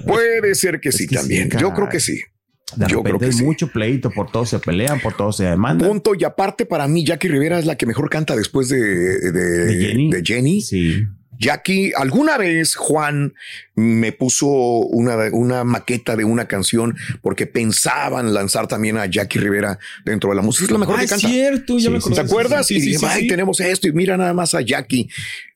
Puede 0.07 0.55
ser 0.55 0.81
que 0.81 0.93
sí 0.93 1.07
que 1.07 1.15
sí, 1.17 1.21
también. 1.21 1.51
Yo 1.59 1.73
creo 1.73 1.89
que 1.89 2.01
sí. 2.01 2.21
De 2.77 2.87
Yo 2.89 3.03
creo 3.03 3.19
que 3.19 3.27
es 3.29 3.37
sí. 3.39 3.45
mucho 3.45 3.69
pleito, 3.69 4.11
por 4.11 4.31
todo 4.31 4.47
se 4.47 4.59
pelean, 4.59 5.01
por 5.01 5.15
todo 5.15 5.33
se 5.33 5.45
demandan. 5.45 5.89
Punto. 5.89 6.15
Y 6.19 6.25
aparte, 6.25 6.67
para 6.67 6.89
mí, 6.89 7.05
Jackie 7.05 7.29
Rivera 7.29 7.59
es 7.59 7.67
la 7.67 7.77
que 7.77 7.87
mejor 7.87 8.09
canta 8.11 8.35
después 8.37 8.69
de, 8.69 8.79
de, 8.79 9.33
¿De 9.33 9.87
Jenny? 9.87 10.11
de 10.11 10.23
Jenny. 10.25 10.61
Sí. 10.61 11.05
Jackie, 11.39 11.93
alguna 11.97 12.39
vez 12.39 12.77
Juan 12.77 13.35
me 13.75 14.13
puso 14.13 14.47
una, 14.47 15.17
una 15.33 15.65
maqueta 15.65 16.15
de 16.15 16.25
una 16.25 16.47
canción 16.47 16.95
porque 17.21 17.47
pensaban 17.47 18.33
lanzar 18.33 18.69
también 18.69 18.97
a 18.97 19.07
Jackie 19.07 19.41
Rivera 19.41 19.77
dentro 20.05 20.31
de 20.31 20.37
la 20.37 20.43
música. 20.43 20.67
Es 20.67 20.71
la 20.71 20.79
mejor 20.79 20.97
Ah, 20.97 20.99
que 21.01 21.05
es 21.07 21.11
canta. 21.11 21.29
cierto, 21.29 21.79
ya 21.79 21.91
Sí, 22.01 22.09
me. 22.11 22.15
¿Te 22.15 22.21
acuerdas? 22.21 22.67
Sí, 22.69 22.77
y 22.77 22.81
dije, 22.81 23.05
ay, 23.09 23.27
tenemos 23.27 23.59
esto 23.59 23.89
y 23.89 23.93
mira 23.93 24.17
nada 24.17 24.35
más 24.35 24.55
a 24.55 24.61
Jackie. 24.61 25.09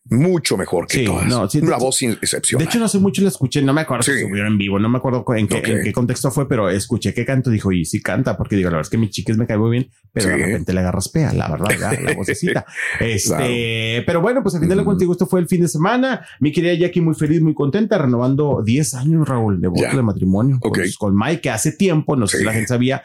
Mucho 0.08 0.56
mejor 0.56 0.86
que 0.86 0.98
Sí, 0.98 1.04
todas. 1.04 1.26
no, 1.26 1.48
sí, 1.50 1.60
de 1.60 1.66
una 1.66 1.78
voz 1.78 1.98
De 1.98 2.12
excepcional. 2.12 2.66
hecho, 2.66 2.78
no 2.78 2.86
sé 2.88 2.98
mucho 3.00 3.22
la 3.22 3.28
escuché, 3.28 3.60
no 3.62 3.72
me 3.72 3.80
acuerdo 3.80 4.04
Sí. 4.04 4.12
si 4.12 4.20
subieron 4.20 4.52
en 4.52 4.58
vivo, 4.58 4.78
no 4.78 4.88
me 4.88 4.98
acuerdo 4.98 5.25
en 5.34 5.48
qué, 5.48 5.58
en 5.58 5.82
qué 5.82 5.92
contexto 5.92 6.30
fue, 6.30 6.48
pero 6.48 6.70
escuché 6.70 7.12
que 7.12 7.25
canto, 7.25 7.50
dijo, 7.50 7.72
y 7.72 7.84
sí 7.84 8.00
canta, 8.00 8.36
porque 8.36 8.54
digo, 8.56 8.70
la 8.70 8.76
verdad 8.76 8.86
es 8.86 8.90
que 8.90 8.98
mi 8.98 9.10
chiquis 9.10 9.36
me 9.36 9.46
cae 9.46 9.58
muy 9.58 9.70
bien, 9.72 9.90
pero 10.12 10.28
de 10.28 10.36
repente 10.36 10.72
le 10.72 10.80
agarras 10.80 11.08
pea, 11.08 11.32
la 11.32 11.48
verdad, 11.48 11.70
ya, 11.78 12.00
la 12.00 12.14
vocecita. 12.14 12.64
Este, 13.00 14.02
pero 14.06 14.20
bueno, 14.20 14.42
pues 14.42 14.54
al 14.54 14.60
final 14.60 14.78
de 14.78 14.84
cuentas, 14.84 15.00
digo, 15.00 15.12
esto 15.12 15.26
fue 15.26 15.40
el 15.40 15.48
fin 15.48 15.62
de 15.62 15.68
semana. 15.68 16.25
Mi 16.40 16.52
querida 16.52 16.75
Jackie 16.75 17.00
muy 17.00 17.14
feliz, 17.14 17.40
muy 17.40 17.54
contenta, 17.54 17.98
renovando 17.98 18.62
10 18.64 18.94
años, 18.94 19.28
Raúl, 19.28 19.60
de 19.60 19.68
voto 19.68 19.82
Ya. 19.82 19.94
de 19.96 20.02
matrimonio 20.02 20.58
con, 20.60 20.72
con 20.98 21.16
Mike, 21.16 21.40
que 21.40 21.50
hace 21.50 21.72
tiempo, 21.72 22.16
no 22.16 22.26
sé 22.26 22.38
si 22.38 22.44
la 22.44 22.52
gente 22.52 22.68
sabía, 22.68 23.02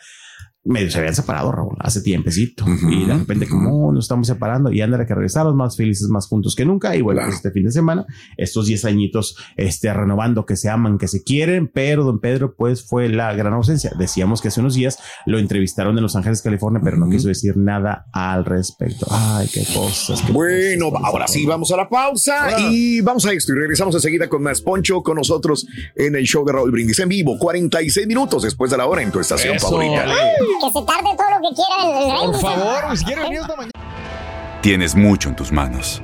medio 0.63 0.91
se 0.91 0.99
habían 0.99 1.15
separado, 1.15 1.51
Raúl, 1.51 1.75
hace 1.79 2.01
tiempecito. 2.01 2.65
Y 2.89 3.05
de 3.05 3.13
repente, 3.15 3.47
como 3.47 3.87
"Oh, 3.87 3.91
nos 3.91 4.05
estamos 4.05 4.27
separando 4.27 4.71
y 4.71 4.79
anda 4.81 5.03
que 5.07 5.15
regresamos 5.15 5.55
más 5.55 5.75
felices, 5.75 6.07
más 6.09 6.27
juntos 6.27 6.55
que 6.55 6.65
nunca. 6.65 6.95
Y 6.95 7.01
bueno, 7.01 7.17
Claro. 7.19 7.29
pues 7.29 7.37
este 7.37 7.51
fin 7.51 7.65
de 7.65 7.71
semana, 7.71 8.05
estos 8.37 8.67
10 8.67 8.85
añitos, 8.85 9.35
este, 9.57 9.91
renovando 9.91 10.45
que 10.45 10.55
se 10.55 10.69
aman, 10.69 10.99
que 10.99 11.07
se 11.07 11.23
quieren, 11.23 11.67
pero 11.73 12.03
don 12.03 12.19
Pedro, 12.19 12.53
pues 12.55 12.83
fue 12.87 13.09
la 13.09 13.33
gran 13.33 13.53
ausencia. 13.53 13.91
Decíamos 13.97 14.39
que 14.41 14.49
hace 14.49 14.59
unos 14.59 14.75
días 14.75 14.99
lo 15.25 15.39
entrevistaron 15.39 15.97
en 15.97 16.03
Los 16.03 16.15
Ángeles, 16.15 16.41
California, 16.43 16.79
pero 16.83 16.97
no 16.97 17.09
quiso 17.09 17.27
decir 17.27 17.57
nada 17.57 18.05
al 18.13 18.45
respecto. 18.45 19.07
Ay, 19.09 19.47
qué 19.51 19.65
cosas. 19.73 20.21
qué 20.21 20.31
Bueno, 20.31 20.91
cosas, 20.91 21.05
ahora 21.05 21.27
sí, 21.27 21.45
vamos 21.45 21.71
a 21.71 21.77
la 21.77 21.89
pausa 21.89 22.43
Ahora. 22.45 22.57
y 22.71 23.01
vamos 23.01 23.25
a 23.25 23.33
esto 23.33 23.51
y 23.53 23.55
regresamos 23.55 23.95
enseguida 23.95 24.29
con 24.29 24.43
más 24.43 24.61
Poncho 24.61 25.01
con 25.01 25.15
nosotros 25.17 25.65
en 25.95 26.15
el 26.15 26.25
show 26.25 26.45
de 26.45 26.53
Raúl 26.53 26.69
Brindis 26.71 26.99
en 26.99 27.09
vivo, 27.09 27.39
46 27.39 28.05
minutos 28.05 28.43
después 28.43 28.69
de 28.69 28.77
la 28.77 28.85
hora 28.85 29.01
en 29.01 29.11
tu 29.11 29.19
estación 29.19 29.55
Eso. 29.55 29.67
favorita. 29.67 30.05
Que 30.59 30.71
se 30.71 30.85
tarde 30.85 31.09
todo 31.17 31.39
lo 31.39 31.49
que 31.49 31.55
quiera 31.55 31.83
el, 31.83 32.09
el 32.09 32.31
Por 32.31 32.33
rey. 32.33 32.41
favor, 32.41 32.97
si 32.97 33.05
quiere 33.05 33.21
venir 33.23 33.39
esta 33.41 33.55
mañana. 33.55 33.71
Tienes 34.61 34.95
mucho 34.95 35.29
en 35.29 35.35
tus 35.35 35.51
manos. 35.51 36.01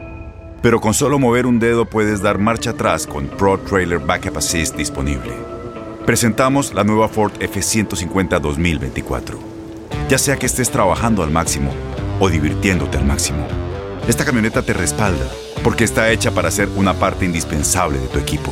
Pero 0.61 0.81
con 0.81 0.93
solo 0.93 1.19
mover 1.19 1.45
un 1.45 1.59
dedo 1.59 1.85
puedes 1.85 2.21
dar 2.21 2.39
marcha 2.39 2.71
atrás 2.71 3.05
con 3.05 3.27
Pro 3.27 3.59
Trailer 3.59 3.99
Backup 3.99 4.37
Assist 4.37 4.75
disponible. 4.75 5.33
Presentamos 6.05 6.73
la 6.73 6.83
nueva 6.83 7.07
Ford 7.09 7.33
F150 7.39 8.39
2024. 8.39 9.37
Ya 10.09 10.17
sea 10.17 10.37
que 10.37 10.45
estés 10.45 10.71
trabajando 10.71 11.21
al 11.21 11.29
máximo 11.31 11.71
o 12.19 12.29
divirtiéndote 12.29 12.97
al 12.97 13.05
máximo, 13.05 13.45
esta 14.07 14.25
camioneta 14.25 14.61
te 14.61 14.73
respalda 14.73 15.25
porque 15.63 15.83
está 15.83 16.09
hecha 16.11 16.31
para 16.31 16.49
ser 16.49 16.69
una 16.77 16.93
parte 16.93 17.25
indispensable 17.25 17.99
de 17.99 18.07
tu 18.07 18.17
equipo. 18.19 18.51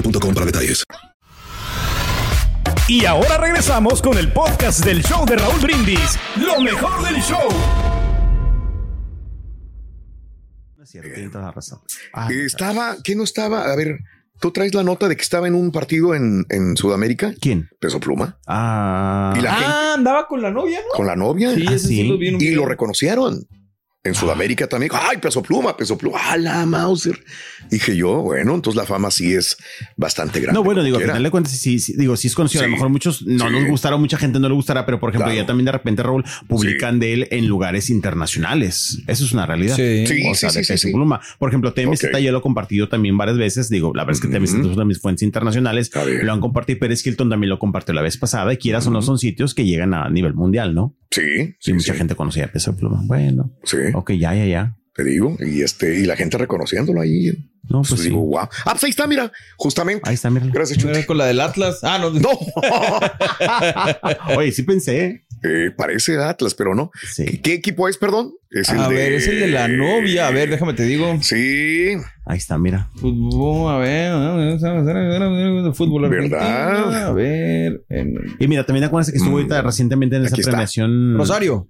boostmobile.com 0.00 0.34
para 0.34 0.46
detalles. 0.46 0.84
Y 2.88 3.04
ahora 3.04 3.36
regresamos 3.38 4.00
con 4.00 4.16
el 4.16 4.32
podcast 4.32 4.84
del 4.84 5.02
show 5.02 5.26
de 5.26 5.36
Raúl 5.36 5.60
Brindis. 5.60 6.18
Lo 6.36 6.60
mejor 6.60 7.04
del 7.04 7.20
show. 7.22 7.48
No 10.76 10.84
es 10.84 10.90
cierto, 10.90 11.10
tiene 11.14 11.28
toda 11.30 11.44
la 11.46 11.52
razón. 11.52 11.80
Ah, 12.14 12.28
Eh, 12.32 12.44
Estaba, 12.46 12.96
¿qué 13.04 13.14
no 13.14 13.24
estaba? 13.24 13.70
A 13.70 13.76
ver, 13.76 13.98
¿tú 14.40 14.52
traes 14.52 14.72
la 14.74 14.82
nota 14.84 15.06
de 15.06 15.16
que 15.16 15.22
estaba 15.22 15.46
en 15.48 15.54
un 15.54 15.70
partido 15.70 16.14
en, 16.14 16.46
en 16.48 16.76
Sudamérica? 16.78 17.34
¿Quién? 17.38 17.68
Peso 17.78 18.00
Pluma. 18.00 18.38
Ah, 18.46 19.34
Y 19.36 19.42
la 19.42 19.52
gente 19.54 19.66
Ah, 19.70 19.94
andaba 19.94 20.26
con 20.26 20.40
la 20.40 20.50
novia, 20.50 20.78
¿no? 20.78 20.96
con 20.96 21.06
la 21.06 21.14
novia. 21.16 21.54
Sí, 21.54 21.64
Ah, 21.68 21.72
sí 21.72 21.86
sí. 21.88 22.04
lo 22.08 22.16
vi 22.16 22.28
en 22.28 22.36
un 22.36 22.40
Y 22.40 22.44
video. 22.46 22.62
lo 22.62 22.68
reconocieron. 22.68 23.46
En 24.08 24.14
Sudamérica 24.14 24.66
también. 24.66 24.90
Ay, 24.94 25.18
peso 25.18 25.42
pluma, 25.42 25.76
peso 25.76 25.96
pluma. 25.98 26.18
¡Ah, 26.20 26.36
la 26.36 26.64
Mauser! 26.66 27.18
Dije 27.70 27.96
yo, 27.96 28.22
bueno, 28.22 28.54
entonces 28.54 28.76
la 28.76 28.86
fama 28.86 29.10
sí 29.10 29.34
es 29.34 29.56
bastante 29.96 30.40
grande. 30.40 30.58
No, 30.58 30.64
bueno, 30.64 30.82
digo, 30.82 30.96
al 30.96 31.02
final 31.04 31.22
de 31.22 31.30
cuentas, 31.30 31.52
sí, 31.52 31.78
sí, 31.78 31.94
digo, 31.96 32.16
sí 32.16 32.28
es 32.28 32.34
conocido. 32.34 32.64
A 32.64 32.66
lo 32.66 32.72
mejor 32.72 32.88
muchos 32.88 33.22
no 33.26 33.46
Sí. 33.48 33.52
nos 33.54 33.66
gustará, 33.68 33.96
mucha 33.96 34.16
gente 34.18 34.40
no 34.40 34.48
le 34.48 34.54
gustará, 34.54 34.84
pero 34.86 34.98
por 35.00 35.10
ejemplo, 35.10 35.26
Claro. 35.30 35.40
ya 35.42 35.46
también 35.46 35.66
de 35.66 35.72
repente, 35.72 36.02
Raúl, 36.02 36.24
publican 36.48 36.98
de 37.00 37.12
él 37.12 37.28
en 37.30 37.46
lugares 37.46 37.90
internacionales. 37.90 39.02
Eso 39.06 39.24
es 39.24 39.32
una 39.32 39.46
realidad. 39.46 39.76
Sí. 39.76 40.06
Sí, 40.06 40.22
o 40.28 40.34
sea, 40.34 40.50
sí, 40.50 40.58
de 40.58 40.64
sí, 40.64 40.72
peso 40.72 40.88
sí. 40.88 40.94
pluma. 40.94 41.20
Por 41.38 41.48
ejemplo, 41.50 41.72
TMZ 41.72 42.04
Ok. 42.06 42.18
ya 42.20 42.32
lo 42.32 42.38
he 42.38 42.42
compartido 42.42 42.88
también 42.88 43.16
varias 43.16 43.38
veces. 43.38 43.68
Digo, 43.68 43.92
la 43.94 44.04
verdad 44.04 44.16
es 44.16 44.20
que 44.20 44.28
TMZ 44.28 44.54
es 44.60 44.66
una 44.66 44.76
de 44.76 44.84
mis 44.84 45.00
fuentes 45.00 45.22
internacionales. 45.22 45.90
Lo 46.22 46.32
han 46.32 46.40
compartido. 46.40 46.78
Pérez 46.78 47.04
Hilton 47.06 47.28
también 47.30 47.50
lo 47.50 47.58
compartió 47.58 47.94
la 47.94 48.02
vez 48.02 48.16
pasada. 48.16 48.52
Y 48.52 48.56
quieras 48.56 48.86
o 48.86 48.90
no, 48.90 49.02
son 49.02 49.18
sitios 49.18 49.54
que 49.54 49.64
llegan 49.64 49.94
a 49.94 50.08
nivel 50.10 50.34
mundial, 50.34 50.74
¿no? 50.74 50.94
Sí, 51.10 51.22
Sí, 51.38 51.54
sí, 51.58 51.72
mucha 51.72 51.92
sí. 51.92 51.98
gente 51.98 52.14
conocía 52.14 52.44
a 52.44 52.48
peso 52.48 52.76
pluma. 52.76 53.00
Bueno, 53.04 53.50
Sí, 53.64 53.78
ok, 53.98 54.12
ya, 54.12 54.34
ya, 54.34 54.44
ya. 54.46 54.76
te 54.94 55.04
digo. 55.04 55.36
Y 55.40 55.62
este, 55.62 55.98
y 56.00 56.04
la 56.06 56.16
gente 56.16 56.38
reconociéndolo 56.38 57.00
ahí. 57.00 57.30
No, 57.70 57.80
Pues 57.82 57.90
pues 57.90 58.00
sí. 58.00 58.08
digo, 58.08 58.22
wow. 58.22 58.48
Ah, 58.64 58.70
pues 58.72 58.84
ahí 58.84 58.90
está, 58.90 59.06
mira, 59.06 59.30
justamente. 59.56 60.02
Ahí 60.08 60.14
está, 60.14 60.30
mira. 60.30 60.46
Gracias, 60.52 60.78
Chuti. 60.78 61.04
Con 61.04 61.18
la 61.18 61.26
del 61.26 61.40
Atlas. 61.40 61.80
Ah, 61.82 61.98
no. 61.98 62.10
No, 62.10 62.30
Oye, 64.36 64.52
sí 64.52 64.62
pensé. 64.62 65.24
Eh, 65.44 65.70
parece 65.76 66.18
Atlas, 66.18 66.54
pero 66.54 66.74
no. 66.74 66.90
Sí. 67.12 67.38
¿Qué 67.38 67.54
equipo 67.54 67.88
es, 67.88 67.96
perdón? 67.96 68.32
Es 68.50 68.68
A 68.70 68.88
ver, 68.88 69.12
es 69.12 69.28
el 69.28 69.38
de 69.38 69.46
la 69.48 69.68
novia. 69.68 70.26
A 70.26 70.30
ver, 70.32 70.50
déjame 70.50 70.74
te 70.74 70.82
digo. 70.84 71.16
Sí, 71.22 71.90
Ahí 72.26 72.38
está, 72.38 72.58
mira. 72.58 72.90
Fútbol, 72.96 73.72
a 73.72 73.78
ver, 73.78 74.12
de 74.12 75.72
fútbol 75.74 76.08
¿Verdad? 76.10 77.06
A 77.08 77.12
ver, 77.12 77.84
en 77.88 78.14
Y 78.40 78.48
mira, 78.48 78.66
también 78.66 78.84
acuérdense 78.84 79.12
que 79.12 79.18
estuvo 79.18 79.34
Mm. 79.34 79.40
ahorita 79.40 79.62
recientemente 79.62 80.16
en 80.16 80.24
esa 80.24 80.34
Aquí 80.34 80.40
está. 80.40 80.50
premiación. 80.50 81.16
Rosario. 81.16 81.68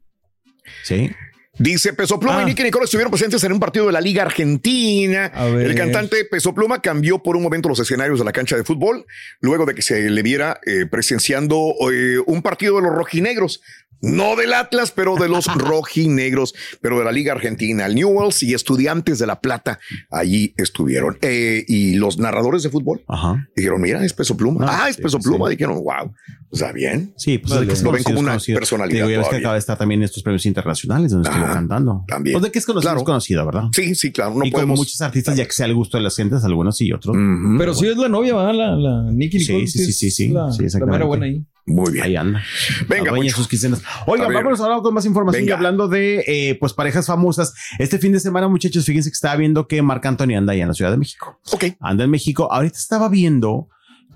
Sí. 0.82 1.10
Dice 1.58 1.92
Peso 1.92 2.20
Pluma 2.20 2.38
Ah. 2.38 2.42
y 2.42 2.46
Nicky 2.46 2.62
Nicole 2.62 2.84
estuvieron 2.84 3.10
presentes 3.10 3.42
en 3.44 3.52
un 3.52 3.58
partido 3.60 3.86
de 3.86 3.92
la 3.92 4.00
Liga 4.00 4.22
Argentina. 4.22 5.32
El 5.58 5.74
cantante 5.74 6.24
Peso 6.24 6.54
Pluma 6.54 6.80
cambió 6.80 7.22
por 7.22 7.36
un 7.36 7.42
momento 7.42 7.68
los 7.68 7.80
escenarios 7.80 8.18
de 8.20 8.24
la 8.24 8.32
cancha 8.32 8.56
de 8.56 8.64
fútbol 8.64 9.06
luego 9.40 9.66
de 9.66 9.74
que 9.74 9.82
se 9.82 10.08
le 10.08 10.22
viera 10.22 10.60
eh, 10.64 10.86
presenciando 10.90 11.74
eh, 11.92 12.18
un 12.26 12.42
partido 12.42 12.76
de 12.76 12.82
los 12.82 12.94
rojinegros. 12.94 13.60
No 14.00 14.36
del 14.36 14.52
Atlas, 14.54 14.92
pero 14.94 15.16
de 15.16 15.28
los 15.28 15.46
rojinegros, 15.54 16.54
pero 16.80 16.98
de 16.98 17.04
la 17.04 17.12
Liga 17.12 17.32
Argentina. 17.32 17.86
El 17.86 17.94
Newells 17.96 18.42
y 18.42 18.54
Estudiantes 18.54 19.18
de 19.18 19.26
La 19.26 19.40
Plata 19.40 19.78
allí 20.10 20.54
estuvieron. 20.56 21.18
Eh, 21.22 21.64
y 21.66 21.94
los 21.96 22.18
narradores 22.18 22.62
de 22.62 22.70
fútbol 22.70 23.02
Ajá. 23.08 23.48
dijeron: 23.56 23.80
Mira, 23.80 24.04
es 24.04 24.12
Peso 24.12 24.36
Pluma. 24.36 24.64
No, 24.64 24.70
ah, 24.70 24.88
es 24.88 24.96
sí, 24.96 25.02
Peso 25.02 25.18
sí. 25.20 25.28
Pluma. 25.28 25.48
Dijeron: 25.48 25.76
Wow, 25.82 26.12
o 26.50 26.56
sea, 26.56 26.72
bien. 26.72 27.12
Sí, 27.16 27.38
pues 27.38 27.50
Vale. 27.54 27.62
de 27.62 27.66
que 27.68 27.72
es 27.74 27.82
Lo 27.82 27.90
ven 27.92 28.02
conocido, 28.02 28.04
como 28.04 28.18
es 28.18 28.22
una 28.22 28.32
conocido. 28.32 28.58
personalidad 28.58 29.06
Digo, 29.06 29.10
ya 29.10 29.18
ves 29.18 29.28
que 29.28 29.36
acaba 29.36 29.54
de 29.54 29.60
estar 29.60 29.76
también 29.78 30.00
en 30.00 30.04
estos 30.04 30.22
premios 30.22 30.46
internacionales 30.46 31.10
donde 31.12 31.28
estuvo 31.28 31.46
cantando. 31.46 32.04
también. 32.06 32.34
Pues 32.34 32.44
de 32.44 32.50
que 32.52 32.58
es 32.58 32.66
conocido, 32.66 32.88
Claro. 32.90 32.98
es 33.00 33.04
conocido, 33.04 33.46
¿verdad? 33.46 33.62
Sí, 33.72 33.94
sí, 33.94 34.12
claro. 34.12 34.30
No 34.34 34.44
y 34.44 34.50
como 34.50 34.62
podemos. 34.62 34.78
muchos 34.78 35.00
artistas, 35.00 35.36
ya 35.36 35.44
que 35.44 35.52
sea 35.52 35.66
el 35.66 35.74
gusto 35.74 35.96
de 35.96 36.04
las 36.04 36.14
gentes, 36.16 36.44
algunos 36.44 36.76
sí 36.76 36.86
y 36.86 36.92
otros. 36.92 37.16
Ujú. 37.16 37.56
Pero 37.58 37.74
sí 37.74 37.86
es 37.88 37.96
la 37.96 38.08
novia, 38.08 38.34
¿verdad? 38.36 38.54
La, 38.54 38.76
la 38.76 39.10
Nicky 39.12 39.40
Sí, 39.40 39.66
sí, 39.66 39.78
sí, 39.86 39.92
sí, 39.92 40.10
sí. 40.10 40.28
La, 40.28 40.52
Sí, 40.52 40.64
la 40.78 40.86
mera 40.86 41.04
buena 41.04 41.26
ahí. 41.26 41.44
Muy 41.68 41.92
bien. 41.92 42.04
Ahí 42.04 42.16
anda. 42.16 42.42
Venga, 42.88 43.12
Poncho. 43.12 43.36
sus 43.36 43.46
quincenas. 43.48 43.82
Oiga, 44.06 44.24
A 44.24 44.28
ver. 44.28 44.36
vámonos 44.38 44.60
ahora 44.60 44.80
con 44.80 44.94
más 44.94 45.04
información. 45.04 45.42
Venga. 45.42 45.50
Y 45.52 45.56
hablando 45.56 45.86
de 45.88 46.24
eh, 46.26 46.56
pues 46.58 46.72
parejas 46.72 47.06
famosas. 47.06 47.54
Este 47.78 47.98
fin 47.98 48.12
de 48.12 48.20
semana, 48.20 48.48
muchachos, 48.48 48.84
fíjense 48.86 49.10
que 49.10 49.14
estaba 49.14 49.36
viendo 49.36 49.68
que 49.68 49.82
Marc 49.82 50.04
Anthony 50.06 50.34
anda 50.36 50.52
allá 50.54 50.62
en 50.62 50.68
la 50.68 50.74
Ciudad 50.74 50.90
de 50.90 50.96
México. 50.96 51.38
Ok. 51.52 51.64
Anda 51.80 52.04
en 52.04 52.10
México. 52.10 52.50
Ahorita 52.50 52.78
estaba 52.78 53.08
viendo 53.08 53.68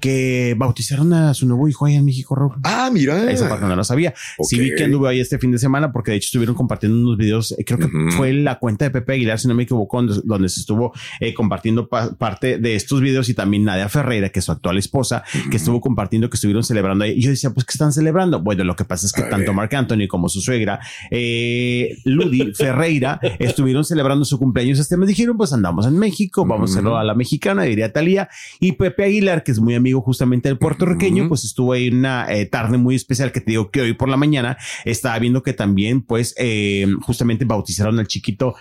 que 0.02 0.54
bautizaron 0.58 1.12
a 1.12 1.32
su 1.32 1.46
nuevo 1.46 1.68
hijo 1.68 1.86
ahí 1.86 1.94
en 1.94 2.04
México, 2.04 2.34
Raúl. 2.34 2.56
Ah, 2.64 2.90
mira. 2.92 3.30
Esa 3.30 3.48
parte 3.48 3.64
no 3.66 3.76
la 3.76 3.84
sabía. 3.84 4.12
Sí 4.42 4.58
vi 4.58 4.74
que 4.76 4.84
anduvo 4.84 5.06
ahí 5.06 5.20
este 5.20 5.38
fin 5.38 5.52
de 5.52 5.58
semana 5.58 5.92
porque 5.92 6.10
de 6.10 6.16
hecho 6.16 6.26
estuvieron 6.26 6.56
compartiendo 6.56 6.98
unos 6.98 7.16
videos. 7.16 7.52
eh, 7.52 7.64
creo 7.64 7.78
que 7.78 7.88
fue 8.16 8.32
la 8.32 8.58
cuenta 8.58 8.84
de 8.84 8.90
Pepe 8.90 9.12
Aguilar, 9.12 9.38
si 9.38 9.46
no 9.46 9.54
me 9.54 9.62
equivoco, 9.62 9.96
donde, 10.02 10.20
donde 10.24 10.48
se 10.48 10.58
estuvo 10.60 10.92
eh, 11.20 11.32
compartiendo 11.32 11.88
pa- 11.88 12.10
parte 12.14 12.58
de 12.58 12.74
estos 12.74 13.00
videos 13.00 13.28
y 13.28 13.34
también 13.34 13.62
Nadia 13.64 13.88
Ferreira, 13.88 14.28
que 14.30 14.40
es 14.40 14.44
su 14.44 14.50
actual 14.52 14.76
esposa, 14.76 15.22
que 15.50 15.56
estuvo 15.56 15.80
compartiendo 15.80 16.28
que 16.28 16.34
estuvieron 16.34 16.64
celebrando 16.64 17.04
ahí. 17.04 17.12
Y 17.12 17.20
yo 17.22 17.30
decía, 17.30 17.50
pues, 17.50 17.64
¿qué 17.64 17.72
están 17.74 17.92
celebrando? 17.92 18.40
Bueno, 18.42 18.64
lo 18.64 18.74
que 18.74 18.84
pasa 18.84 19.06
es 19.06 19.12
que 19.12 19.22
A 19.22 19.28
tanto. 19.30 19.52
Marc 19.52 19.72
Anthony 19.74 20.08
como 20.08 20.28
su 20.28 20.40
suegra, 20.40 20.80
eh, 21.10 21.96
Ludi 22.04 22.52
Ferreira, 22.54 23.20
estuvieron 23.38 23.84
celebrando 23.84 24.24
su 24.24 24.38
cumpleaños 24.38 24.78
este 24.78 24.96
mes. 24.96 25.08
Dijeron, 25.08 25.36
pues 25.36 25.52
andamos 25.52 25.86
en 25.86 25.96
México, 25.98 26.44
vamos 26.44 26.70
a 26.70 26.72
hacerlo 26.72 26.96
a 26.96 27.04
la 27.04 27.14
mexicana, 27.14 27.62
diría 27.62 27.92
Talía. 27.92 28.28
Y 28.58 28.72
Pepe 28.72 29.04
Aguilar, 29.04 29.44
que 29.44 29.52
es 29.52 29.60
muy 29.60 29.74
amigo 29.74 29.91
justamente 30.00 30.48
del 30.48 30.58
puertorriqueño, 30.58 31.28
pues 31.28 31.44
estuvo 31.44 31.72
ahí 31.72 31.88
una 31.88 32.32
eh, 32.32 32.46
tarde 32.46 32.78
muy 32.78 32.94
especial 32.94 33.32
que 33.32 33.40
te 33.40 33.50
digo 33.52 33.70
que 33.70 33.80
hoy 33.82 33.92
por 33.92 34.08
la 34.08 34.16
mañana 34.16 34.56
estaba 34.84 35.18
viendo 35.18 35.42
que 35.42 35.52
también, 35.52 36.00
pues, 36.02 36.34
eh, 36.38 36.86
justamente 37.02 37.44
bautizaron 37.44 37.98
al 37.98 38.06
chiquito 38.06 38.54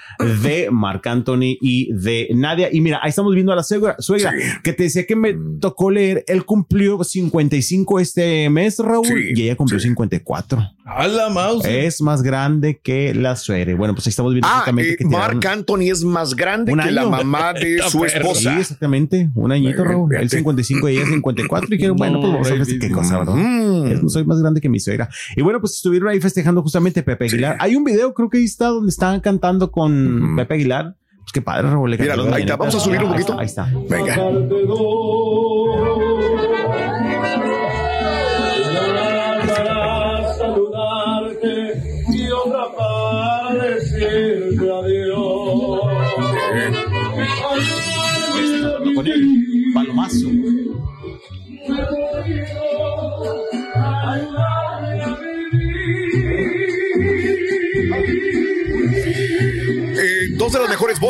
de 0.44 0.70
Marc 0.72 1.06
Anthony 1.08 1.58
y 1.62 1.94
de 1.94 2.28
Nadia. 2.36 2.70
Y 2.72 2.82
mira, 2.82 3.00
ahí 3.02 3.10
estamos 3.10 3.34
viendo 3.34 3.52
a 3.54 3.56
la 3.56 3.64
suegra, 3.64 3.96
suegra 4.00 4.32
Sí. 4.32 4.38
que 4.64 4.74
te 4.74 4.84
decía 4.84 5.06
que 5.06 5.16
me 5.16 5.34
Mm. 5.34 5.60
tocó 5.60 5.90
leer. 5.92 6.24
Él 6.28 6.44
cumplió 6.46 7.04
55 7.04 8.00
este 8.00 8.50
mes, 8.50 8.80
Raúl, 8.80 9.06
Sí, 9.08 9.14
y 9.36 9.44
ella 9.44 9.56
cumplió 9.56 9.80
sí. 9.80 9.88
54. 9.88 10.62
A 10.86 11.08
la 11.08 11.30
mouse. 11.30 11.66
Es 11.66 12.02
más 12.02 12.22
grande 12.22 12.80
que 12.84 13.14
la 13.14 13.36
suegra. 13.36 13.76
Bueno, 13.76 13.94
pues 13.94 14.08
ahí 14.08 14.10
estamos 14.10 14.34
viendo 14.34 14.48
Ah, 14.52 14.66
eh, 14.78 14.96
que 14.98 15.06
Marc 15.06 15.46
Anthony 15.46 15.90
es 15.92 16.04
más 16.04 16.36
grande 16.36 16.74
que 16.76 16.92
la 16.92 17.08
mamá 17.08 17.54
de 17.54 17.78
su 17.90 18.00
Sí, 18.00 18.06
esposa. 18.06 18.60
exactamente. 18.60 19.30
Un 19.36 19.52
añito, 19.52 19.84
Raúl. 19.84 20.14
Él 20.16 20.22
fíjate. 20.30 20.38
55 20.38 20.90
y 20.90 20.98
ella 20.98 21.06
54. 21.22 21.68
Y 21.68 21.78
dijeron, 21.78 21.98
bueno, 21.98 22.20
pues 22.20 22.34
vamos 22.34 22.51
a 22.51 22.80
qué 22.80 22.92
cosa, 22.92 23.20
¿verdad? 23.20 23.36
Mm. 23.36 24.08
Soy 24.10 24.25
más 24.25 24.40
grande 24.40 24.62
que 24.62 24.70
mi 24.70 24.80
suegra. 24.80 25.10
Y 25.36 25.42
bueno, 25.42 25.60
pues 25.60 25.74
estuvieron 25.75 26.10
ahí 26.10 26.20
festejando 26.20 26.62
justamente 26.62 27.04
Pepe 27.04 27.25
Aguilar. 27.25 27.58
Hay 27.60 27.75
un 27.75 27.84
video, 27.84 28.13
creo 28.13 28.30
que 28.30 28.38
ahí 28.40 28.46
está, 28.46 28.68
donde 28.68 28.90
estaban 28.90 29.20
cantando 29.22 29.72
con. 29.72 30.36
Pepe 30.36 30.56
Aguilar. 30.56 30.96
Pues 31.20 31.32
qué 31.34 31.42
padre, 31.42 31.70
Raúl. 31.70 31.92
Mira, 31.92 32.13
ahí 32.13 32.20
está. 32.20 32.24
mañanitas. 32.30 32.58
Vamos 32.58 32.75
a 32.75 32.80
subir 32.80 33.00
un 33.04 33.06
Ahí 33.06 33.24
poquito. 33.24 33.42
está, 33.42 33.63
Ahí 33.63 33.70
está. 33.70 33.96
Venga. 33.96 34.16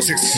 Voces. 0.02 0.36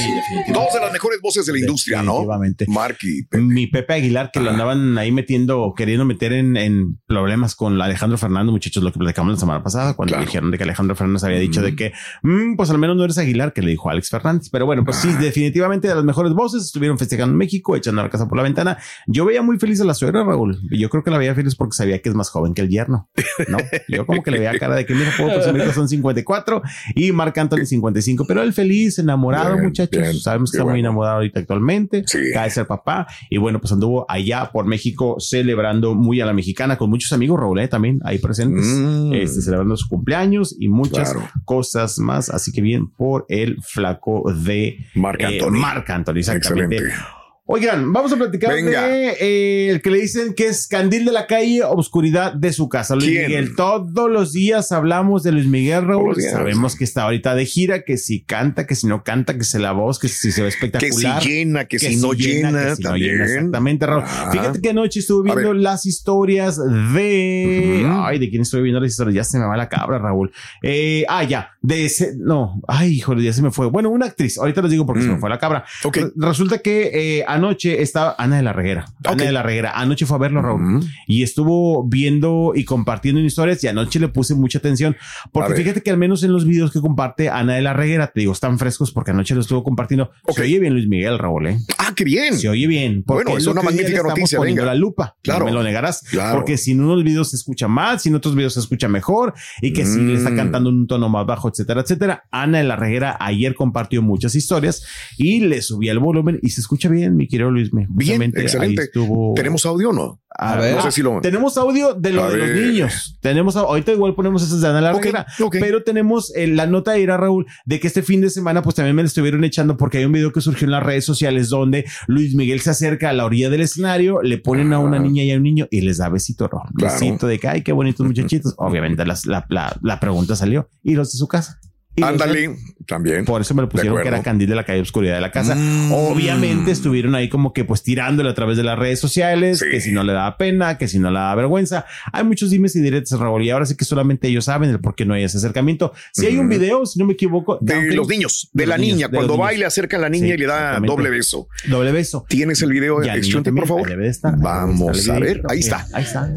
dos 0.54 0.74
de 0.74 0.80
las 0.80 0.92
mejores 0.92 1.20
voces 1.22 1.46
de 1.46 1.54
la 1.54 1.60
industria, 1.60 2.02
¿no? 2.04 2.14
Definitivamente. 2.14 2.66
Mark 2.68 2.98
y 3.04 3.24
Pepe. 3.24 3.44
Mi 3.44 3.68
Pepe 3.68 3.94
Aguilar, 3.94 4.30
que 4.32 4.40
lo 4.40 4.50
andaban 4.50 4.98
ahí 4.98 5.12
metiendo, 5.12 5.74
queriendo 5.76 6.06
meter 6.06 6.34
en, 6.34 6.58
en 6.58 7.00
problemas 7.08 7.56
con 7.56 7.82
Alejandro 7.82 8.18
Fernández, 8.18 8.52
muchachos, 8.52 8.84
lo 8.84 8.92
que 8.92 9.00
platicamos 9.00 9.34
la 9.34 9.40
semana 9.40 9.64
pasada, 9.64 9.94
cuando 9.94 10.14
Claro. 10.14 10.26
dijeron 10.26 10.52
de 10.52 10.58
que 10.58 10.64
Alejandro 10.64 10.96
Fernández 10.96 11.24
había 11.24 11.40
dicho 11.40 11.62
de 11.62 11.76
que, 11.76 11.94
"Mm, 12.24 12.56
pues 12.56 12.70
al 12.70 12.78
menos 12.78 12.96
no 12.98 13.04
eres 13.04 13.18
Aguilar, 13.18 13.54
que 13.54 13.62
le 13.62 13.72
dijo 13.72 13.90
Alex 13.90 14.10
Fernández. 14.10 14.50
Pero 14.52 14.66
bueno, 14.66 14.84
pues 14.84 14.98
sí, 14.98 15.10
Ah. 15.12 15.18
definitivamente 15.20 15.88
de 15.88 15.96
las 15.96 16.04
mejores 16.04 16.34
voces, 16.34 16.64
estuvieron 16.66 16.98
festejando 16.98 17.32
en 17.32 17.38
México, 17.38 17.76
echando 17.76 18.04
la 18.04 18.10
casa 18.10 18.28
por 18.28 18.38
la 18.38 18.44
ventana. 18.44 18.78
Yo 19.08 19.26
veía 19.26 19.42
muy 19.42 19.58
feliz 19.60 19.80
a 19.82 19.86
la 19.86 19.94
suegra, 19.94 20.24
Raúl, 20.24 20.60
yo 20.72 20.90
creo 20.90 21.04
que 21.04 21.12
la 21.12 21.18
veía 21.18 21.34
feliz 21.36 21.56
porque 21.56 21.76
sabía 21.76 22.02
que 22.02 22.10
es 22.10 22.16
más 22.16 22.30
joven 22.30 22.54
que 22.54 22.62
el 22.62 22.70
yerno, 22.70 23.10
¿no? 23.48 23.58
Yo 23.88 24.06
como 24.06 24.22
que 24.24 24.32
le 24.32 24.40
veía 24.40 24.58
cara 24.60 24.76
de 24.76 24.86
que, 24.86 24.94
mira, 24.94 25.12
puedo 25.18 25.34
presumir 25.36 25.64
que 25.64 25.74
son 25.74 25.88
54 25.88 26.62
y 26.96 27.12
Marc 27.12 27.38
Anthony 27.38 27.66
55, 27.66 28.26
pero 28.28 28.42
él 28.42 28.54
feliz, 28.54 29.00
enamorado, 29.00 29.53
Bien, 29.56 29.66
muchachos. 29.68 30.02
bien, 30.02 30.14
Sabemos 30.16 30.52
que 30.52 30.58
está 30.58 30.70
muy 30.70 30.80
enamorado 30.80 31.16
ahorita 31.16 31.40
actualmente. 31.40 32.04
Sí. 32.06 32.20
De 32.20 32.50
ser 32.50 32.68
papá. 32.68 33.08
Y 33.30 33.38
bueno, 33.38 33.60
pues 33.60 33.72
anduvo 33.72 34.06
allá 34.10 34.50
por 34.52 34.66
México 34.66 35.16
celebrando 35.20 35.96
muy 35.96 36.22
a 36.22 36.26
la 36.26 36.34
mexicana 36.34 36.78
con 36.78 36.90
muchos 36.90 37.12
amigos, 37.14 37.40
Raúl, 37.40 37.60
¿eh? 37.60 37.68
también 37.68 38.00
ahí 38.04 38.18
presentes, 38.20 38.66
Mm. 38.66 39.14
este, 39.14 39.42
celebrando 39.42 39.76
su 39.78 39.88
cumpleaños 39.88 40.56
y 40.60 40.68
muchas 40.68 41.14
Claro. 41.14 41.28
cosas 41.46 42.00
más. 42.00 42.30
Así 42.30 42.52
que 42.52 42.62
bien 42.62 42.88
por 42.90 43.26
el 43.30 43.58
flaco 43.62 44.32
de 44.34 44.78
Marc 44.96 45.22
eh, 45.22 45.26
Anthony. 45.26 45.52
Marc 45.60 45.90
Anthony, 45.90 46.18
exactamente. 46.18 46.76
Excelente. 46.78 47.23
Oigan, 47.46 47.92
vamos 47.92 48.14
a 48.14 48.16
platicar 48.16 48.54
Venga. 48.54 48.88
de 48.88 49.18
eh, 49.20 49.70
el 49.70 49.82
que 49.82 49.90
le 49.90 50.00
dicen 50.00 50.34
que 50.34 50.46
es 50.48 50.66
candil 50.66 51.04
de 51.04 51.12
la 51.12 51.28
calle, 51.28 51.62
obscuridad 51.64 52.32
de 52.34 52.54
su 52.54 52.70
casa. 52.70 52.96
Luis 52.96 53.10
¿Quién? 53.10 53.28
Miguel, 53.28 53.56
todos 53.58 54.10
los 54.10 54.32
días 54.32 54.72
hablamos 54.72 55.24
de 55.24 55.34
Luis 55.34 55.48
Miguel 55.48 55.86
Raúl. 55.86 56.16
Sabemos 56.22 56.78
que 56.78 56.86
está 56.86 57.04
ahorita 57.04 57.36
de 57.36 57.46
gira, 57.46 57.84
que 57.84 57.98
si 57.98 58.24
canta, 58.24 58.66
que 58.66 58.76
si 58.76 58.88
no 58.88 59.04
canta, 59.04 59.38
que 59.38 59.44
si 59.44 59.60
la 59.60 59.74
voz, 59.74 60.00
que 60.00 60.08
si 60.08 60.32
se 60.32 60.42
ve 60.42 60.48
Que 60.48 60.52
si 60.52 60.58
espectacular. 60.58 61.22
llena, 61.22 61.66
que, 61.66 61.80
si 61.80 61.98
no 61.98 62.14
llena, 62.14 62.64
que 62.70 62.76
si 62.78 62.84
no 62.84 62.90
también. 62.92 63.12
llena, 63.12 63.26
exactamente, 63.26 63.86
Raúl. 63.88 64.04
Ah. 64.06 64.30
Fíjate 64.32 64.62
que 64.62 64.70
anoche 64.70 65.02
estuve 65.02 65.26
viendo 65.26 65.54
las 65.54 65.86
historias 65.86 66.58
de. 66.58 67.86
Ay, 67.92 68.20
¿de 68.20 68.30
quién 68.30 68.44
estoy 68.44 68.62
viendo 68.62 68.80
las 68.80 68.92
historias? 68.92 69.16
Ya 69.16 69.24
se 69.26 69.38
me 69.38 69.46
va 69.46 69.58
la 69.58 69.68
cabra, 69.68 70.00
Raúl. 70.00 70.32
Eh, 70.62 71.04
ah, 71.10 71.26
ya. 71.26 71.53
De 71.66 71.86
ese. 71.86 72.14
No. 72.18 72.62
Ay, 72.68 72.92
híjole, 72.92 73.24
ya 73.24 73.32
se 73.32 73.42
me 73.42 73.50
fue. 73.50 73.68
Bueno, 73.68 73.90
una 73.90 74.06
actriz. 74.08 74.38
Ahorita 74.38 74.62
les 74.62 74.72
digo 74.72 74.86
porque 74.86 75.02
se 75.02 75.08
me 75.08 75.16
Mm. 75.16 75.20
fue 75.22 75.30
la 75.30 75.40
cabra. 75.40 75.64
Ok. 75.86 75.96
Re- 75.96 76.12
Resulta 76.18 76.58
que 76.60 76.92
eh, 77.20 77.26
anoche 77.26 77.82
estaba 77.82 78.16
Ana 78.20 78.36
de 78.36 78.44
la 78.44 78.52
Reguera. 78.52 78.86
Ana 79.06 79.24
de 79.24 79.32
la 79.32 79.44
Reguera. 79.44 79.72
Anoche 79.74 80.06
fue 80.06 80.18
a 80.18 80.20
verlo, 80.20 80.42
Raúl. 80.42 80.62
Mm. 80.62 80.82
Y 81.08 81.24
estuvo 81.24 81.88
viendo 81.88 82.52
y 82.54 82.66
compartiendo 82.66 83.22
en 83.22 83.26
historias 83.28 83.64
y 83.64 83.68
anoche 83.70 83.98
le 84.02 84.10
puse 84.10 84.36
mucha 84.36 84.58
atención 84.60 84.98
porque 85.32 85.54
fíjate 85.56 85.82
que 85.82 85.90
al 85.90 85.98
menos 85.98 86.22
en 86.24 86.34
los 86.34 86.46
videos 86.46 86.72
que 86.72 86.82
comparte 86.82 87.30
Ana 87.30 87.54
de 87.56 87.62
la 87.62 87.72
Reguera, 87.74 88.08
te 88.14 88.20
digo, 88.20 88.34
están 88.34 88.60
frescos 88.60 88.92
porque 88.92 89.12
anoche 89.12 89.34
lo 89.34 89.40
estuvo 89.40 89.64
compartiendo. 89.64 90.12
Ok. 90.28 90.36
Se 90.36 90.42
oye 90.42 90.60
bien 90.60 90.74
Luis 90.74 90.88
Miguel, 90.90 91.18
Raúl, 91.18 91.48
¿eh? 91.48 91.60
Ah, 91.78 91.94
qué 91.96 92.04
bien. 92.04 92.38
Se 92.38 92.50
oye 92.50 92.68
bien. 92.68 93.04
Bueno, 93.08 93.38
es 93.38 93.48
una 93.48 93.62
magnífica 93.62 93.90
estamos 94.00 94.10
noticia, 94.18 94.38
poniendo 94.38 94.64
venga. 94.64 94.74
la 94.74 94.78
lupa. 94.80 95.16
Claro. 95.24 95.40
No 95.42 95.46
me 95.46 95.52
lo 95.54 95.64
negarás. 95.64 96.02
Claro. 96.10 96.36
Porque 96.36 96.58
si 96.58 96.72
en 96.72 96.82
unos 96.82 97.04
videos 97.06 97.30
se 97.30 97.38
escucha 97.38 97.70
más, 97.70 98.02
si 98.02 98.10
en 98.10 98.16
otros 98.16 98.36
videos 98.36 98.54
se 98.56 98.60
escucha 98.60 98.90
mejor 98.90 99.34
y 99.62 99.72
que 99.72 99.86
si 99.86 100.00
le 100.02 100.16
está 100.16 100.30
Mm. 100.30 100.36
cantando 100.36 100.70
en 100.70 100.76
un 100.76 100.88
tono 100.88 101.08
más 101.08 101.26
bajo, 101.26 101.53
etcétera, 101.54 101.82
etcétera. 101.82 102.24
Ana 102.32 102.58
de 102.58 102.64
la 102.66 102.76
Reguera 102.76 103.16
ayer 103.20 103.56
compartió 103.56 104.02
muchas 104.02 104.36
historias 104.36 104.84
y 105.18 105.42
le 105.42 105.62
subía 105.62 105.92
el 105.92 106.00
volumen 106.00 106.40
y 106.42 106.50
se 106.50 106.62
escucha 106.62 106.90
bien, 106.90 107.16
mi 107.16 107.28
querido 107.28 107.52
Luis. 107.52 107.70
Bien, 107.72 107.88
Justamente 107.94 108.40
ahí 108.40 108.46
excelente. 108.46 108.82
estuvo- 108.84 109.34
¿Tenemos 109.36 109.66
audio 109.66 109.90
o 109.90 109.94
no? 109.94 110.22
A 110.38 110.54
A 110.54 110.56
ver, 110.56 110.64
ver. 110.66 110.76
No 110.78 110.82
sé 110.82 110.92
si 110.92 111.02
lo. 111.04 111.22
tenemos 111.22 111.58
audio 111.58 111.94
de 111.94 112.12
lo 112.12 112.24
A 112.24 112.30
de 112.32 112.38
los 112.38 112.50
niños. 112.50 113.18
Tenemos, 113.22 113.56
ahorita 113.56 113.92
igual 113.92 114.16
ponemos 114.16 114.42
esas 114.44 114.62
de 114.62 114.68
Ana 114.68 114.82
la 114.82 114.92
Ok, 114.92 114.98
Reguera, 115.04 115.28
ok. 115.42 115.58
pero 115.60 115.84
tenemos 115.84 116.36
eh, 116.36 116.48
la 116.48 116.66
nota 116.66 116.92
de 116.94 117.02
ir 117.02 117.12
a 117.12 117.18
Raúl 117.18 117.46
de 117.66 117.80
que 117.80 117.88
este 117.88 118.02
fin 118.02 118.20
de 118.22 118.30
semana 118.30 118.62
pues 118.64 118.76
también 118.76 118.96
me 118.96 119.04
lo 119.04 119.08
estuvieron 119.08 119.44
echando 119.44 119.78
porque 119.78 120.00
hay 120.00 120.06
un 120.06 120.12
video 120.12 120.32
que 120.34 120.42
surgió 120.42 120.66
en 120.66 120.72
las 120.72 120.82
redes 120.84 121.06
sociales 121.06 121.50
donde 121.50 121.86
Luis 122.08 122.34
Miguel 122.36 122.62
se 122.62 122.72
acerca 122.72 123.10
a 123.10 123.14
la 123.14 123.26
orilla 123.26 123.50
del 123.50 123.62
escenario, 123.62 124.22
le 124.24 124.38
ponen 124.40 124.74
a 124.74 124.80
una 124.80 124.98
niña 125.00 125.24
y 125.24 125.32
a 125.32 125.38
un 125.38 125.44
niño 125.44 125.68
y 125.70 125.82
les 125.82 125.98
da 125.98 126.10
besito 126.10 126.48
rojo. 126.48 126.68
Claro. 126.76 126.94
Besito 126.94 127.28
de 127.28 127.38
que, 127.40 127.48
ay, 127.48 127.62
qué 127.62 127.72
bonitos 127.72 128.06
muchachitos. 128.08 128.56
Obviamente 128.58 129.06
las- 129.06 129.26
la, 129.26 129.46
la, 129.50 129.78
la 129.82 130.00
pregunta 130.00 130.36
salió 130.36 130.68
y 130.82 130.96
los 130.96 131.12
de 131.12 131.18
su 131.20 131.28
casa. 131.28 131.60
Y 131.96 132.02
Ándale, 132.02 132.56
también. 132.88 133.24
por 133.24 133.40
eso 133.42 133.54
me 133.54 133.62
lo 133.62 133.70
pusieron 133.70 134.02
que 134.02 134.08
era 134.08 134.24
Candil 134.24 134.50
de 134.50 134.56
la 134.56 134.64
calle 134.64 134.82
Oscuridad 134.82 135.14
de 135.14 135.22
la 135.22 135.30
casa. 135.32 135.54
Mm. 135.54 135.92
Obviamente 135.92 136.72
estuvieron 136.72 137.14
ahí 137.14 137.30
como 137.30 137.54
que 137.54 137.66
pues 137.66 137.84
tirándole 137.84 138.32
a 138.32 138.34
través 138.34 138.58
de 138.58 138.64
las 138.64 138.80
redes 138.80 139.00
sociales, 139.00 139.60
Sí. 139.60 139.66
que 139.70 139.80
si 139.80 139.92
no 139.92 140.04
le 140.04 140.12
da 140.14 140.36
pena, 140.38 140.80
que 140.80 140.88
si 140.88 140.98
no 140.98 141.12
le 141.12 141.20
da 141.20 141.36
vergüenza. 141.36 141.86
Hay 142.12 142.24
muchos 142.24 142.50
dimes 142.50 142.76
y 142.76 142.82
diretes, 142.82 143.12
Raúl, 143.12 143.44
y 143.44 143.52
ahora 143.52 143.68
sí 143.68 143.76
que 143.76 143.86
solamente 143.86 144.28
ellos 144.28 144.46
saben 144.46 144.72
el 144.72 144.80
por 144.80 144.96
qué 144.96 145.06
no 145.06 145.14
hay 145.14 145.24
ese 145.24 145.38
acercamiento. 145.38 145.94
Si 146.14 146.26
hay 146.26 146.38
un 146.38 146.50
video, 146.50 146.84
si 146.88 146.98
no 146.98 147.06
me 147.06 147.14
equivoco, 147.14 147.60
De 147.62 147.94
los 147.94 148.08
niños, 148.08 148.50
de, 148.54 148.64
de 148.64 148.68
la 148.68 148.78
niños, 148.80 148.96
niña. 148.98 149.10
Cuando 149.10 149.34
niños. 149.34 149.46
baila, 149.46 149.68
acerca 149.68 149.98
a 149.98 150.00
la 150.00 150.10
niña 150.10 150.28
Sí, 150.30 150.34
y 150.34 150.38
le 150.38 150.46
da 150.48 150.80
doble 150.80 151.12
beso. 151.12 151.48
doble 151.70 151.92
beso. 151.92 152.26
¿Tienes 152.28 152.60
el 152.64 152.72
video? 152.72 153.04
Y 153.04 153.08
Extreme, 153.10 153.44
también, 153.44 153.68
por 153.68 153.68
favor. 153.68 153.88
ahí 153.88 153.92
debe 153.92 154.06
de 154.06 154.10
estar. 154.10 154.36
Vamos 154.38 155.08
Ahí 155.10 155.16
a 155.16 155.20
ver. 155.20 155.42
Ahí 155.48 155.60
está. 155.60 155.86
Ahí 155.94 156.04
está. 156.04 156.28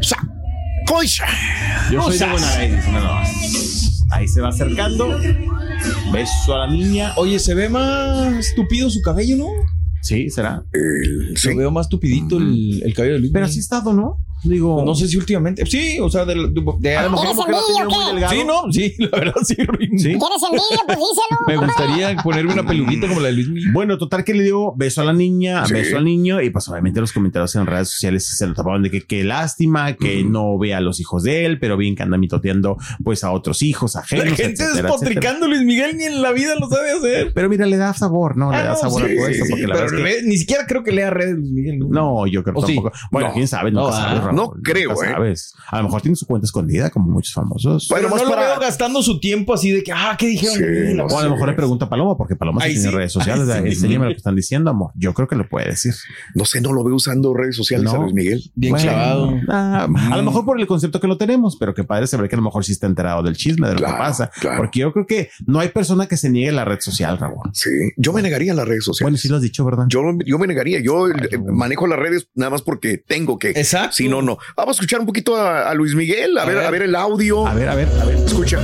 Sa- 0.00 0.28
Coisa. 0.86 1.26
Yo 1.90 2.02
soy 2.02 2.18
de 2.18 2.26
Cosas. 2.28 2.58
Ahí 4.12 4.28
se 4.28 4.40
va 4.40 4.48
acercando. 4.48 5.08
Beso 6.12 6.54
a 6.54 6.66
la 6.66 6.72
niña. 6.72 7.12
Oye, 7.16 7.38
se 7.38 7.54
ve 7.54 7.68
más 7.68 8.52
tupido 8.54 8.90
su 8.90 9.00
cabello, 9.00 9.36
¿no? 9.36 9.46
Sí, 10.02 10.28
será. 10.30 10.62
El- 10.72 11.36
sí. 11.36 11.48
Lo 11.50 11.56
veo 11.56 11.70
más 11.70 11.88
tupidito 11.88 12.38
el, 12.38 12.82
el 12.84 12.94
cabello 12.94 13.14
de 13.14 13.20
Luis. 13.20 13.32
Pero 13.32 13.46
así 13.46 13.58
ha 13.58 13.60
estado, 13.62 13.92
¿no? 13.92 14.18
Digo, 14.44 14.74
Pues 14.76 14.86
no 14.86 14.94
sé 14.94 15.06
si 15.08 15.16
últimamente. 15.16 15.64
Sí, 15.66 15.98
o 16.00 16.10
sea, 16.10 16.24
de, 16.24 16.34
de, 16.34 16.62
de- 16.78 16.96
a 16.96 17.02
lo 17.04 17.10
mejor 17.10 17.26
¿Tienes 17.26 17.36
como 17.44 17.46
que 17.46 17.54
envidia 17.56 17.84
muy 17.84 18.06
delgado. 18.12 18.32
Sí, 18.34 18.44
no, 18.44 18.72
sí, 18.72 18.94
la 18.98 19.18
verdad 19.18 19.34
sí, 19.44 19.54
Ruin. 19.54 19.98
Sí. 19.98 20.08
¿Quieres 20.14 20.42
envidia? 20.42 20.82
Pues 20.86 20.98
díselo. 20.98 21.40
Me 21.46 21.56
gustaría 21.56 22.16
ponerme 22.22 22.52
una 22.52 22.66
peluquita 22.66 23.08
como 23.08 23.20
la 23.20 23.28
de 23.28 23.34
Luis 23.34 23.48
Miguel. 23.48 23.72
Bueno, 23.72 23.98
total 23.98 24.24
que 24.24 24.34
le 24.34 24.42
dio 24.42 24.74
beso 24.74 25.00
a 25.00 25.04
la 25.04 25.12
niña, 25.12 25.64
Sí. 25.66 25.74
beso 25.74 25.96
al 25.96 26.04
niño, 26.04 26.40
y 26.42 26.50
pues 26.50 26.68
obviamente 26.68 27.00
los 27.00 27.12
comentarios 27.12 27.54
en 27.54 27.66
redes 27.66 27.88
sociales 27.90 28.26
se 28.36 28.46
lo 28.46 28.54
tapaban 28.54 28.82
de 28.82 28.90
que 28.90 29.02
qué 29.02 29.22
lástima, 29.24 29.92
que 29.94 30.24
no 30.24 30.58
vea 30.58 30.78
a 30.78 30.80
los 30.80 30.98
hijos 31.00 31.22
de 31.22 31.44
él, 31.46 31.58
pero 31.60 31.76
bien 31.76 31.94
que 31.94 32.02
anda 32.02 32.18
mitoteando 32.18 32.76
pues 33.04 33.22
a 33.24 33.30
otros 33.30 33.62
hijos 33.62 33.94
La 33.94 34.00
ajenos. 34.00 34.24
gente 34.24 34.42
etcétera, 34.44 34.64
etcétera. 34.70 34.88
despotricando 34.90 35.46
a 35.46 35.48
Luis 35.48 35.62
Miguel 35.62 35.96
ni 35.96 36.04
en 36.04 36.20
la 36.20 36.32
vida 36.32 36.54
lo 36.58 36.68
sabe 36.68 36.90
hacer. 36.92 37.32
Pero 37.32 37.48
mira, 37.48 37.64
le 37.66 37.76
da 37.76 37.94
sabor, 37.94 38.36
¿no? 38.36 38.50
Le 38.50 38.56
Ah, 38.56 38.62
da 38.64 38.70
no, 38.72 38.76
sabor 38.76 39.06
sí, 39.06 39.12
a 39.12 39.16
todo 39.16 39.28
esto, 39.28 39.44
sí, 39.44 39.50
porque 39.52 39.66
la 39.68 39.74
pero 39.74 39.86
verdad 39.92 40.08
es 40.08 40.16
que 40.16 40.22
ni 40.28 40.36
siquiera 40.36 40.66
creo 40.66 40.82
que 40.82 40.92
lea 40.92 41.10
redes 41.10 41.36
Luis 41.38 41.52
Miguel. 41.52 41.78
No, 41.88 42.26
yo 42.26 42.42
creo 42.42 42.56
¿O 42.58 42.66
sí? 42.66 42.74
tampoco. 42.74 42.96
Bueno, 43.10 43.28
No. 43.28 43.34
quién 43.34 43.48
sabe, 43.48 43.70
nunca 43.70 43.86
No, 43.86 43.92
sabes, 43.92 44.31
no 44.32 44.50
creo, 44.62 44.92
¿eh? 44.92 44.96
sabes. 45.12 45.54
A 45.70 45.78
lo 45.78 45.84
mejor 45.84 46.02
tiene 46.02 46.16
su 46.16 46.26
cuenta 46.26 46.44
escondida, 46.46 46.90
como 46.90 47.10
muchos 47.10 47.32
famosos. 47.32 47.86
Bueno, 47.88 48.08
Pero 48.12 48.24
no 48.24 48.30
lo 48.34 48.36
veo 48.40 48.60
gastando 48.60 49.02
su 49.02 49.20
tiempo 49.20 49.54
así 49.54 49.70
de 49.70 49.82
que, 49.82 49.92
ah, 49.92 50.16
¿qué 50.18 50.26
dijeron? 50.26 50.56
Sí, 50.56 50.94
no 50.94 51.06
o 51.06 51.18
a 51.18 51.24
lo 51.24 51.30
mejor 51.30 51.48
le 51.48 51.54
pregunta 51.54 51.86
a 51.86 51.88
Paloma, 51.88 52.16
porque 52.16 52.36
Paloma 52.36 52.60
sí 52.62 52.74
tiene 52.74 52.88
sí, 52.90 52.94
redes 52.94 53.12
sociales. 53.12 53.48
ahí 53.48 53.62
sí. 53.62 53.68
Enséñame 53.76 54.06
lo 54.06 54.10
que 54.12 54.16
están 54.18 54.36
diciendo, 54.36 54.70
amor. 54.70 54.92
Yo 54.94 55.12
creo 55.14 55.28
que 55.28 55.36
lo 55.36 55.48
puede 55.48 55.66
decir. 55.70 55.94
No 56.34 56.44
sé, 56.44 56.60
no 56.60 56.72
lo 56.72 56.84
veo 56.84 56.94
usando 56.94 57.34
redes 57.34 57.56
sociales 57.56 57.90
a 57.92 57.94
No. 57.96 58.02
Luis 58.02 58.14
Miguel. 58.14 58.42
Bien 58.54 58.72
Bueno, 58.72 58.90
clavado. 58.90 59.34
ah, 59.48 59.88
a 60.10 60.16
lo 60.16 60.22
mejor 60.22 60.44
por 60.44 60.60
el 60.60 60.66
concepto 60.66 61.00
que 61.00 61.06
lo 61.08 61.16
tenemos, 61.18 61.56
pero 61.58 61.74
que 61.74 61.84
padre 61.84 62.06
saber 62.06 62.28
que 62.28 62.34
a 62.36 62.38
lo 62.38 62.44
mejor 62.44 62.64
sí 62.64 62.72
está 62.72 62.86
enterado 62.86 63.22
del 63.22 63.36
chisme, 63.36 63.66
de 63.68 63.74
lo 63.74 63.78
Claro, 63.80 63.94
que 63.94 63.98
pasa. 63.98 64.30
claro. 64.40 64.58
Porque 64.58 64.80
yo 64.80 64.92
creo 64.92 65.06
que 65.06 65.30
no 65.46 65.60
hay 65.60 65.68
persona 65.68 66.06
que 66.06 66.16
se 66.16 66.30
niegue 66.30 66.50
a 66.50 66.52
la 66.52 66.64
red 66.64 66.80
social, 66.80 67.18
Raúl. 67.18 67.50
Sí, 67.52 67.70
yo 67.96 68.12
me 68.12 68.22
negaría 68.22 68.52
a 68.52 68.54
las 68.54 68.66
redes 68.68 68.84
sociales. 68.84 69.04
Bueno, 69.04 69.16
sí 69.18 69.28
lo 69.28 69.36
has 69.36 69.42
dicho, 69.42 69.64
¿verdad? 69.64 69.84
Yo, 69.88 70.02
yo 70.24 70.38
me 70.38 70.46
negaría. 70.46 70.80
Yo 70.80 71.08
eh, 71.08 71.14
manejo 71.52 71.86
las 71.86 71.98
redes 71.98 72.28
nada 72.34 72.50
más 72.50 72.62
porque 72.62 72.98
tengo 72.98 73.38
que. 73.38 73.50
Exacto. 73.50 73.92
Si 73.96 74.08
no, 74.08 74.21
no. 74.22 74.38
Vamos 74.56 74.76
a 74.76 74.76
escuchar 74.78 75.00
un 75.00 75.06
poquito 75.06 75.36
a, 75.36 75.68
a 75.68 75.74
Luis 75.74 75.94
Miguel, 75.94 76.38
a, 76.38 76.42
A 76.42 76.44
ver, 76.46 76.56
ver. 76.56 76.64
a 76.66 76.70
ver 76.70 76.82
el 76.82 76.94
audio. 76.94 77.46
A 77.46 77.54
ver, 77.54 77.68
a 77.68 77.74
ver, 77.74 77.88
a 78.00 78.04
ver. 78.04 78.16
Escucha. 78.16 78.58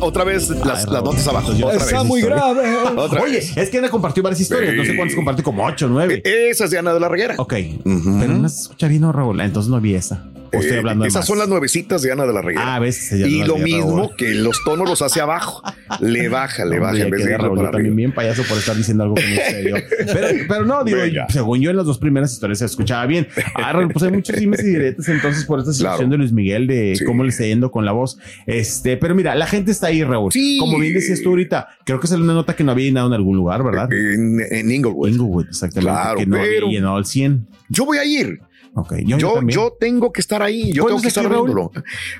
Otra 0.00 0.24
vez, 0.24 0.48
las, 0.50 0.86
Ay, 0.86 0.92
las 0.92 1.02
notas 1.04 1.26
abajo. 1.28 1.52
Otra 1.52 1.72
Está 1.76 1.98
vez. 1.98 2.04
muy 2.04 2.22
grave. 2.22 2.76
Otra 2.96 3.22
Oye, 3.22 3.34
vez. 3.34 3.56
es 3.56 3.70
que 3.70 3.78
Ana 3.78 3.88
compartió 3.90 4.22
varias 4.22 4.40
historias. 4.40 4.74
No 4.74 4.84
sé 4.84 4.96
cuántas 4.96 5.14
compartió, 5.16 5.44
como 5.44 5.64
ocho, 5.64 5.88
nueve. 5.88 6.22
Esa 6.24 6.64
es 6.64 6.70
de 6.70 6.78
Ana 6.78 6.94
de 6.94 7.00
la 7.00 7.08
Reguera. 7.08 7.34
Ok, 7.38 7.54
pero 7.84 8.34
no 8.34 8.48
se 8.48 8.62
escucha 8.62 8.88
bien, 8.88 9.02
¿no, 9.02 9.12
Raúl? 9.12 9.40
Entonces 9.40 9.70
no 9.70 9.80
vi 9.80 9.94
esa. 9.94 10.24
O 10.52 10.56
estoy 10.58 10.76
Eh, 10.76 10.78
hablando 10.78 11.02
de 11.04 11.08
esas 11.08 11.20
más. 11.20 11.26
son 11.26 11.38
las 11.38 11.48
nuevecitas 11.48 12.02
de 12.02 12.12
Ana 12.12 12.26
de 12.26 12.32
la 12.32 12.42
Reguera. 12.42 12.74
Ah, 12.74 12.78
ves. 12.80 13.12
y 13.12 13.44
lo 13.44 13.56
mismo 13.58 14.10
que 14.16 14.34
los 14.34 14.62
tonos 14.64 14.88
los 14.88 15.00
hace 15.02 15.20
abajo. 15.20 15.62
Le 16.00 16.28
baja, 16.28 16.64
le 16.64 16.78
baja 16.78 16.92
Hombre, 16.92 17.04
en 17.04 17.10
vez 17.10 17.24
de 17.26 17.38
Raúl, 17.38 17.56
para 17.58 17.70
también 17.72 17.94
bien 17.96 18.12
payaso 18.12 18.42
por 18.44 18.58
estar 18.58 18.76
diciendo 18.76 19.04
algo 19.04 19.14
que 19.16 19.22
no 19.22 19.68
yo. 19.70 19.76
Pero, 20.12 20.26
pero 20.48 20.64
no, 20.64 20.82
digo, 20.84 20.98
Venga. 20.98 21.26
según 21.28 21.60
yo 21.60 21.70
en 21.70 21.76
las 21.76 21.86
dos 21.86 21.98
primeras 21.98 22.32
historias 22.32 22.58
se 22.60 22.64
escuchaba 22.64 23.06
bien. 23.06 23.28
Ah, 23.54 23.78
pues 23.92 24.02
hay 24.04 24.10
muchos 24.12 24.36
dimes 24.36 24.60
y 24.64 24.68
diretes 24.68 25.08
entonces 25.08 25.44
por 25.44 25.58
esta 25.60 25.72
situación 25.72 25.98
Claro. 26.08 26.10
de 26.12 26.18
Luis 26.18 26.32
Miguel, 26.32 26.66
de 26.66 26.94
Sí. 26.96 27.04
cómo 27.04 27.22
le 27.24 27.30
está 27.30 27.44
yendo 27.44 27.70
con 27.70 27.84
la 27.84 27.92
voz. 27.92 28.18
Este, 28.46 28.96
pero 28.96 29.14
mira, 29.14 29.34
la 29.34 29.46
gente 29.46 29.70
está 29.70 29.88
ahí, 29.88 30.02
Raúl. 30.02 30.32
Sí. 30.32 30.56
Como 30.58 30.78
bien 30.78 30.94
decías 30.94 31.20
tú 31.22 31.30
ahorita, 31.30 31.68
creo 31.84 32.00
que 32.00 32.06
salió 32.06 32.24
una 32.24 32.34
nota 32.34 32.54
que 32.56 32.64
no 32.64 32.72
había 32.72 32.86
llenado 32.86 33.08
en 33.08 33.14
algún 33.14 33.36
lugar, 33.36 33.62
¿verdad? 33.62 33.92
En, 33.92 34.40
en 34.50 34.70
Inglewood. 34.70 35.08
Inglewood, 35.08 35.46
exactamente. 35.48 35.90
Claro, 35.92 36.18
que 36.18 36.26
no 36.26 36.36
pero- 36.38 36.66
había 36.66 36.78
llenado 36.78 36.96
al 36.96 37.04
100. 37.06 37.46
Yo 37.68 37.84
voy 37.84 37.98
a 37.98 38.04
ir. 38.04 38.40
Ok, 38.74 38.94
yo, 39.04 39.40
yo 39.48 39.76
tengo 39.78 40.12
que 40.12 40.20
estar 40.20 40.42
ahí. 40.42 40.72
Yo 40.72 40.84
¿Cuándo 40.84 40.88
tengo 40.88 41.02
que 41.02 41.08
estar 41.08 41.24
Raúl? 41.24 41.46
viéndolo. 41.46 41.72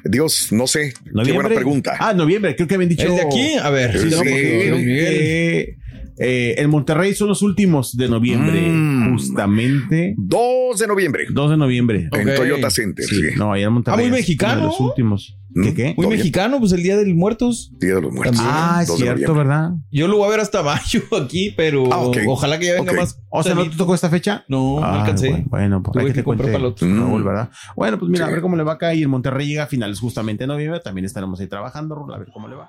Dios, 0.04 0.48
no 0.50 0.66
sé. 0.66 0.94
Qué 1.24 1.32
buena 1.32 1.48
pregunta. 1.48 1.96
Ah, 1.98 2.12
noviembre, 2.12 2.56
creo 2.56 2.66
que 2.66 2.74
habían 2.74 2.88
dicho. 2.88 3.06
¿El 3.06 3.16
de 3.16 3.22
aquí? 3.22 3.54
A 3.54 3.70
ver. 3.70 3.98
Sí, 3.98 4.08
no, 4.10 4.16
porque 4.18 4.62
sí. 4.64 4.70
Miguel. 4.72 5.76
Eh, 6.20 6.54
el 6.58 6.68
Monterrey 6.68 7.14
son 7.14 7.28
los 7.28 7.40
últimos 7.42 7.96
de 7.96 8.08
noviembre, 8.08 8.60
Mm. 8.70 9.12
justamente 9.12 10.14
2 10.18 10.78
de 10.78 10.86
noviembre 10.86 11.24
2 11.30 11.50
de 11.50 11.56
noviembre. 11.56 12.08
en. 12.12 12.34
Toyota 12.36 12.70
Center. 12.70 13.04
Sí, 13.04 13.16
Sí. 13.16 13.28
no, 13.36 13.52
allá 13.52 13.66
en 13.66 13.72
Monterrey. 13.72 13.98
Ah, 14.06 14.08
muy 14.08 14.18
mexicano. 14.18 14.60
De 14.60 14.66
los 14.66 14.80
últimos. 14.80 15.36
¿Qué 15.52 15.72
Mm. 15.72 15.74
qué? 15.74 15.94
Muy 15.96 16.06
mexicano, 16.06 16.60
pues 16.60 16.70
el 16.72 16.82
Día 16.84 16.96
del 16.96 17.12
Muertos. 17.16 17.72
Día 17.80 17.96
de 17.96 18.02
los 18.02 18.12
Muertos. 18.12 18.38
Ah, 18.40 18.78
es 18.82 18.88
2 18.88 18.98
de 19.00 19.04
cierto. 19.06 19.34
¿verdad? 19.34 19.70
Yo 19.90 20.06
lo 20.06 20.18
voy 20.18 20.26
a 20.28 20.30
ver 20.30 20.40
hasta 20.40 20.62
mayo 20.62 21.02
aquí, 21.24 21.52
pero 21.56 21.92
Ah, 21.92 21.98
ok. 22.02 22.18
ojalá 22.28 22.58
que 22.60 22.66
ya 22.66 22.74
venga 22.74 22.92
más. 22.92 23.20
O 23.30 23.42
sea, 23.42 23.54
¿no 23.56 23.68
te 23.68 23.76
tocó 23.76 23.94
esta 23.94 24.08
fecha? 24.10 24.44
No, 24.48 24.78
no 24.80 24.84
Ah, 24.86 25.00
alcancé. 25.00 25.44
Bueno, 25.48 25.82
pues 25.82 25.92
Tuve 25.94 26.02
hay 26.02 26.06
que 26.08 26.12
que 26.12 26.20
te 26.20 26.24
comprar 26.24 26.50
cuente 26.50 26.52
para 26.52 26.58
el 26.66 26.72
otro. 26.72 26.86
Raúl, 26.86 27.22
Mm. 27.22 27.24
¿verdad? 27.26 27.50
Bueno, 27.74 27.98
pues 27.98 28.10
mira, 28.12 28.26
Sí. 28.26 28.30
a 28.30 28.32
ver 28.34 28.42
cómo 28.42 28.56
le 28.56 28.62
va 28.62 28.74
acá 28.74 28.94
y 28.94 29.02
el 29.02 29.08
Monterrey 29.08 29.48
llega 29.48 29.64
a 29.64 29.66
finales 29.66 29.98
justamente 29.98 30.44
de 30.44 30.48
noviembre. 30.48 30.80
También 30.84 31.04
estaremos 31.04 31.40
ahí 31.40 31.48
trabajando, 31.48 31.96
a 32.14 32.18
ver 32.18 32.28
cómo 32.32 32.46
le 32.46 32.54
va. 32.54 32.68